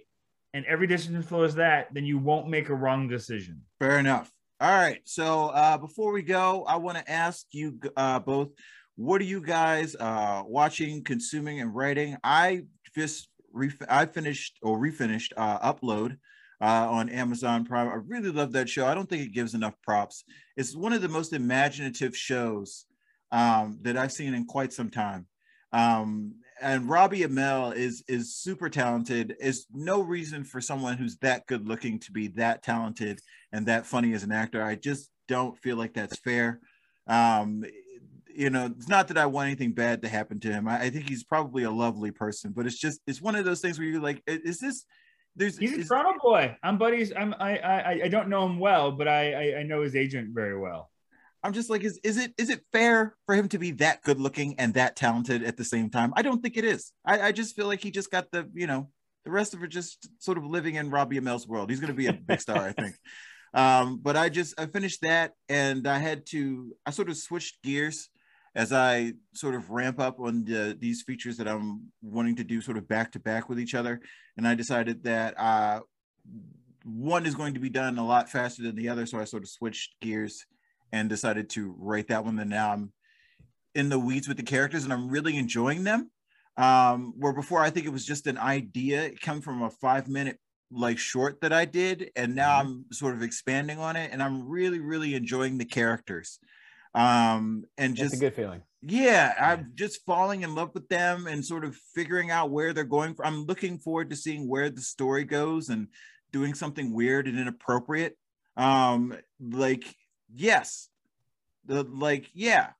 [0.54, 3.62] and every decision flows that, then you won't make a wrong decision.
[3.80, 4.32] Fair enough.
[4.62, 5.00] All right.
[5.06, 8.50] So uh, before we go, I want to ask you uh, both,
[8.96, 12.18] what are you guys uh, watching, consuming, and writing?
[12.24, 12.64] I
[12.96, 16.18] just ref- I finished or refinished uh, Upload
[16.62, 17.88] uh, on Amazon Prime.
[17.88, 18.86] I really love that show.
[18.86, 20.26] I don't think it gives enough props.
[20.58, 22.86] It's one of the most imaginative shows
[23.32, 25.28] um, that I've seen in quite some time.
[25.72, 29.36] Um, and Robbie Amell is is super talented.
[29.40, 33.20] Is no reason for someone who's that good looking to be that talented
[33.52, 34.62] and that funny as an actor.
[34.64, 36.60] I just don't feel like that's fair.
[37.08, 37.64] Um,
[38.34, 40.68] you know, it's not that I want anything bad to happen to him.
[40.68, 43.62] I, I think he's probably a lovely person, but it's just it's one of those
[43.62, 44.86] things where you're like, is this?
[45.36, 46.56] There's He's a is- Toronto boy.
[46.64, 47.14] I'm buddies.
[47.16, 50.30] I'm I I I don't know him well, but I I, I know his agent
[50.34, 50.90] very well.
[51.44, 54.20] I'm just like, is is it is it fair for him to be that good
[54.20, 56.14] looking and that talented at the same time?
[56.16, 56.92] I don't think it is.
[57.06, 58.90] I, I just feel like he just got the, you know,
[59.26, 61.70] the rest of it just sort of living in Robbie Amell's world.
[61.70, 62.96] He's gonna be a big star, I think.
[63.52, 67.64] Um, but I just I finished that and I had to I sort of switched
[67.64, 68.08] gears
[68.56, 72.62] as I sort of ramp up on the, these features that I'm wanting to do
[72.62, 74.02] sort of back to back with each other.
[74.38, 75.82] And I decided that uh,
[76.84, 79.06] one is going to be done a lot faster than the other.
[79.06, 80.46] So I sort of switched gears
[80.92, 82.40] and decided to write that one.
[82.40, 82.94] And now I'm
[83.76, 86.12] in the weeds with the characters and I'm really enjoying them.
[86.58, 90.10] Um, where before I think it was just an idea, it came from a five
[90.10, 90.40] minute
[90.72, 94.48] like short that I did, and now I'm sort of expanding on it, and I'm
[94.48, 96.40] really, really enjoying the characters.
[96.94, 98.62] Um, and It's just a good feeling.
[98.82, 102.84] yeah, I'm just falling in love with them and sort of figuring out where they're
[102.84, 103.16] going.
[103.16, 103.26] For.
[103.26, 105.88] I'm looking forward to seeing where the story goes and
[106.32, 108.18] doing something weird and inappropriate.
[108.58, 109.96] Um, like
[110.34, 110.90] yes,
[111.66, 112.72] the like yeah,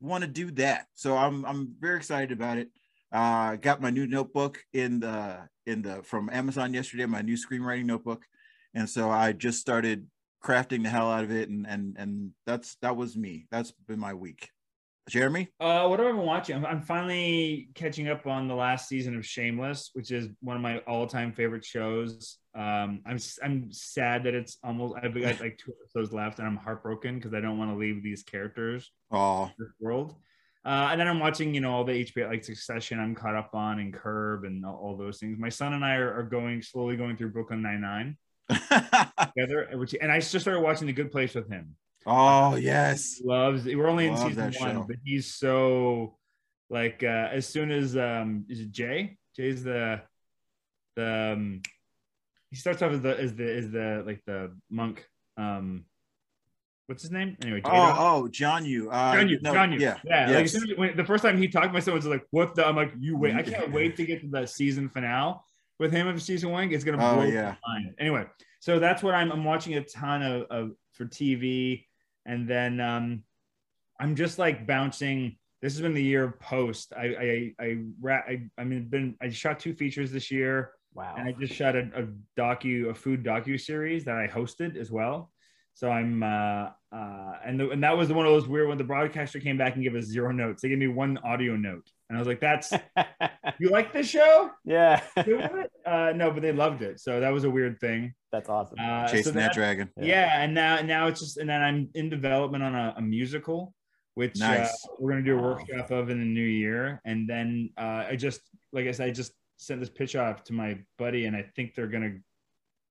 [0.00, 0.86] want to do that.
[0.94, 2.68] So I'm I'm very excited about it.
[3.10, 7.06] Uh, got my new notebook in the in the from Amazon yesterday.
[7.06, 8.24] My new screenwriting notebook,
[8.74, 10.06] and so I just started
[10.44, 13.46] crafting the hell out of it, and and and that's that was me.
[13.50, 14.50] That's been my week.
[15.08, 15.48] Jeremy.
[15.60, 16.56] Uh, what have I been watching?
[16.56, 20.62] I'm, I'm finally catching up on the last season of Shameless, which is one of
[20.62, 22.38] my all-time favorite shows.
[22.54, 26.56] Um, I'm I'm sad that it's almost I've got like two episodes left, and I'm
[26.56, 30.14] heartbroken because I don't want to leave these characters Oh, this world.
[30.64, 33.00] Uh, and then I'm watching, you know, all the HBO like Succession.
[33.00, 35.38] I'm caught up on and Curb and all, all those things.
[35.38, 38.16] My son and I are, are going slowly going through Brooklyn Nine Nine.
[39.34, 39.68] together.
[39.74, 41.76] Which and I just started watching The Good Place with him.
[42.08, 43.20] Oh yes.
[43.24, 43.64] Loves.
[43.66, 44.84] We're only in Love season one, show.
[44.88, 46.16] but he's so
[46.70, 49.18] like uh as soon as um is it Jay?
[49.36, 50.00] Jay's the
[50.96, 51.62] the um
[52.50, 55.06] he starts off as the as the as the like the monk.
[55.36, 55.84] Um
[56.86, 57.36] what's his name?
[57.42, 57.94] Anyway, Jay Oh,
[58.24, 58.88] oh, Jianyu.
[58.90, 59.78] Uh, Jianyu, no, Jianyu.
[59.78, 59.98] Yeah.
[60.04, 60.26] yeah.
[60.30, 62.66] Like as as, when, the first time he talked, my son was like, "What the?"
[62.66, 63.34] I'm like, "You wait!
[63.34, 65.34] I can't wait to get to the season finale
[65.78, 66.72] with him of season one.
[66.72, 67.56] It's gonna Oh, blow yeah.
[67.66, 68.24] my mind." Anyway,
[68.60, 69.30] so that's what I'm.
[69.30, 71.84] I'm watching a ton of, of for TV,
[72.28, 73.24] and then um,
[73.98, 75.36] I'm just like bouncing.
[75.60, 76.92] This has been the year of post.
[76.96, 77.78] I I I
[78.08, 80.70] I, I mean, been I shot two features this year.
[80.94, 81.14] Wow.
[81.16, 82.06] And I just shot a, a
[82.40, 85.30] docu, a food docu series that I hosted as well.
[85.74, 88.78] So I'm, uh, uh, and the, and that was the one of those weird when
[88.78, 90.60] the broadcaster came back and gave us zero notes.
[90.60, 92.72] They gave me one audio note, and I was like, "That's
[93.58, 94.50] you like this show?
[94.64, 95.02] yeah.
[95.26, 97.00] You love it?" Uh, no, but they loved it.
[97.00, 98.14] So that was a weird thing.
[98.32, 98.78] That's awesome.
[98.80, 99.90] Uh, so Chasing that that- dragon.
[99.96, 100.06] Yeah.
[100.06, 100.42] yeah.
[100.42, 103.74] and now now it's just and then I'm in development on a, a musical,
[104.14, 104.66] which uh,
[104.98, 105.54] we're gonna do a Wow.
[105.56, 108.40] workshop of in the new year, and then uh, I just
[108.72, 111.74] like I said, I just sent this pitch off to my buddy, and I think
[111.74, 112.18] they're gonna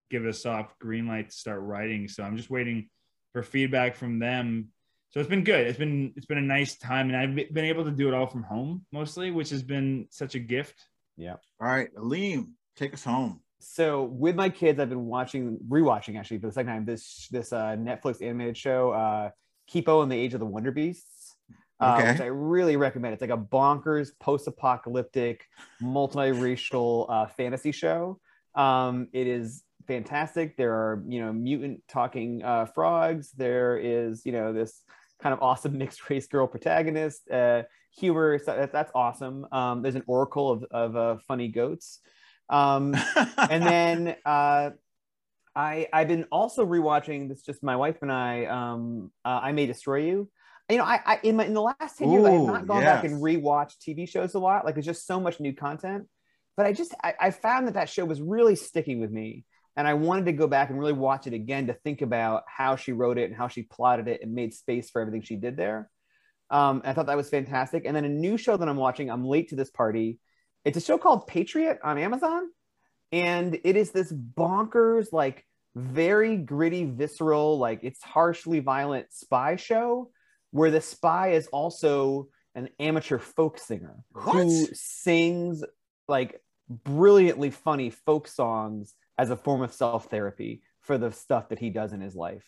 [0.09, 2.07] give us soft green light to start writing.
[2.07, 2.89] So I'm just waiting
[3.33, 4.69] for feedback from them.
[5.09, 5.67] So it's been good.
[5.67, 8.27] It's been it's been a nice time, and I've been able to do it all
[8.27, 10.85] from home mostly, which has been such a gift.
[11.15, 11.35] yeah.
[11.59, 13.41] All right, Aleem, take us home.
[13.59, 17.51] So with my kids, I've been watching, rewatching actually for the second time this this
[17.51, 19.29] uh, Netflix animated show, uh,
[19.71, 21.35] Kipo and the Age of the Wonder Beasts,
[21.79, 22.11] uh, Okay.
[22.11, 23.13] which I really recommend.
[23.13, 25.45] It's like a bonkers post-apocalyptic,
[25.81, 28.19] multiracial uh, fantasy show.
[28.55, 30.57] Um, it is fantastic.
[30.57, 33.31] There are you know mutant talking uh, frogs.
[33.31, 34.81] There is you know this
[35.21, 37.29] kind of awesome mixed race girl protagonist.
[37.29, 37.63] Uh,
[37.97, 39.47] humor, so that, that's awesome.
[39.51, 41.99] Um, there's an oracle of of uh, funny goats.
[42.49, 42.95] Um,
[43.37, 44.71] and then uh,
[45.55, 47.41] I I've been also rewatching this.
[47.41, 48.45] Just my wife and I.
[48.45, 50.29] Um, uh, I may destroy you.
[50.69, 52.83] You know, I, I in my in the last ten years, I have not gone
[52.83, 54.65] back and rewatched TV shows a lot.
[54.65, 56.07] Like there's just so much new content.
[56.57, 59.45] But I just I, I found that that show was really sticking with me,
[59.77, 62.75] and I wanted to go back and really watch it again to think about how
[62.75, 65.55] she wrote it and how she plotted it and made space for everything she did
[65.55, 65.89] there.
[66.49, 67.85] Um, I thought that was fantastic.
[67.85, 69.11] And then a new show that I'm watching.
[69.11, 70.17] I'm late to this party.
[70.65, 72.49] It's a show called Patriot on Amazon,
[73.11, 75.45] and it is this bonkers, like
[75.75, 80.09] very gritty, visceral, like it's harshly violent spy show
[80.51, 85.63] where the spy is also an amateur folk singer who sings
[86.07, 91.59] like brilliantly funny folk songs as a form of self therapy for the stuff that
[91.59, 92.45] he does in his life.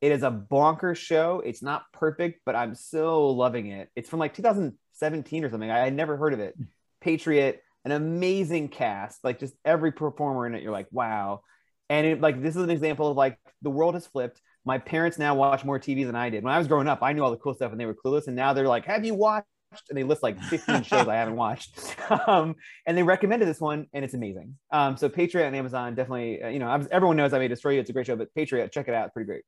[0.00, 1.42] It is a bonker show.
[1.44, 3.90] It's not perfect, but I'm so loving it.
[3.94, 5.70] It's from like 2017 or something.
[5.70, 6.56] I had never heard of it.
[7.00, 10.62] Patriot, an amazing cast, like just every performer in it.
[10.62, 11.42] You're like, wow.
[11.90, 14.40] And it, like this is an example of like the world has flipped.
[14.64, 16.44] My parents now watch more TV than I did.
[16.44, 18.26] When I was growing up, I knew all the cool stuff and they were clueless.
[18.26, 19.46] And now they're like, have you watched?
[19.88, 21.78] And they list like 15 shows I haven't watched.
[22.26, 22.56] Um,
[22.86, 24.56] and they recommended this one and it's amazing.
[24.72, 27.46] Um, so Patriot on Amazon, definitely, uh, you know, I was, everyone knows I may
[27.46, 27.80] destroy you.
[27.80, 29.12] It's a great show, but Patriot, check it out.
[29.12, 29.42] Pretty great.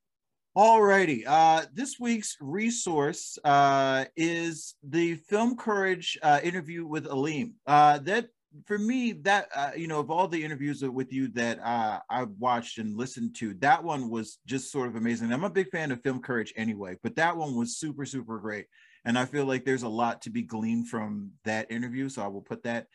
[0.57, 1.25] Alrighty.
[1.27, 7.55] Uh, this week's resource uh, is the Film Courage uh, interview with Aleem.
[7.67, 8.29] Uh, that
[8.67, 12.77] for me, that you know, of all the interviews with you that uh, I watched
[12.77, 15.33] and listened to, that one was just sort of amazing.
[15.33, 18.67] I'm a big fan of Film Courage anyway, but that one was super, super great.
[19.05, 22.09] And I feel like there's a lot to be gleaned from that interview.
[22.09, 22.87] So I will put that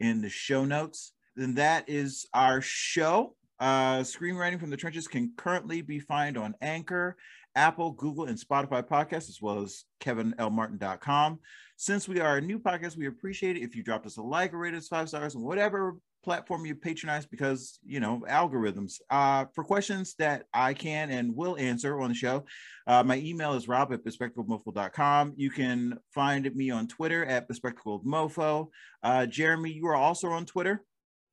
[0.00, 1.12] in the show notes.
[1.34, 3.34] Then that is our show.
[3.58, 7.16] Uh, Screenwriting from the Trenches can currently be found on Anchor,
[7.54, 11.40] Apple, Google, and Spotify podcasts, as well as kevinlmartin.com.
[11.76, 14.52] Since we are a new podcast, we appreciate it if you dropped us a like
[14.52, 19.00] or rated us five stars and whatever platform you patronize because, you know, algorithms.
[19.08, 22.44] Uh, for questions that I can and will answer on the show,
[22.88, 25.34] uh, my email is rob at bespectacledmofo.com.
[25.36, 28.66] You can find me on Twitter at bespectacledmofo.
[29.04, 30.82] Uh, Jeremy, you are also on Twitter.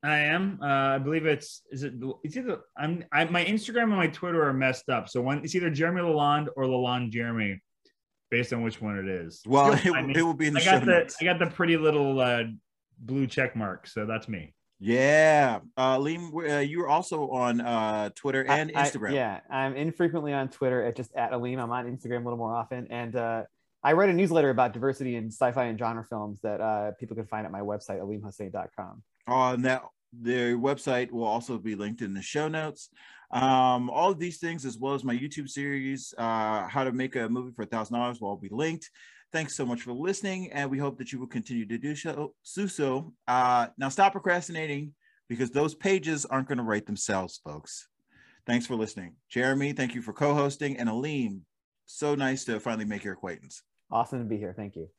[0.03, 0.59] I am.
[0.61, 1.93] Uh, I believe it's is it
[2.23, 5.09] it's either I'm I, my Instagram and my Twitter are messed up.
[5.09, 7.61] So one it's either Jeremy Lalonde or Lalonde Jeremy,
[8.29, 9.41] based on which one it is.
[9.47, 10.13] Well, it, find me.
[10.17, 11.15] it will be in the I show got the notes.
[11.21, 12.43] I got the pretty little uh,
[12.99, 14.53] blue check mark, so that's me.
[14.79, 19.13] Yeah, uh, Aleem, uh, you're also on uh, Twitter and I- I- Instagram.
[19.13, 21.61] yeah, I'm infrequently on Twitter at just at Aleem.
[21.61, 23.43] I'm on Instagram a little more often, and uh,
[23.83, 27.25] I write a newsletter about diversity in sci-fi and genre films that uh, people can
[27.25, 29.03] find at my website aleemhossain.com.
[29.27, 32.89] On that, their website will also be linked in the show notes.
[33.31, 37.15] Um, all of these things, as well as my YouTube series, uh, "How to Make
[37.15, 38.91] a Movie for a Thousand Dollars," will all be linked.
[39.33, 42.35] Thanks so much for listening, and we hope that you will continue to do so.
[42.43, 43.13] so.
[43.27, 44.93] Uh, now, stop procrastinating
[45.27, 47.87] because those pages aren't going to write themselves, folks.
[48.45, 49.15] Thanks for listening.
[49.29, 50.77] Jeremy, thank you for co hosting.
[50.77, 51.39] And Aleem,
[51.87, 53.63] so nice to finally make your acquaintance.
[53.89, 54.53] Awesome to be here.
[54.55, 54.89] Thank you.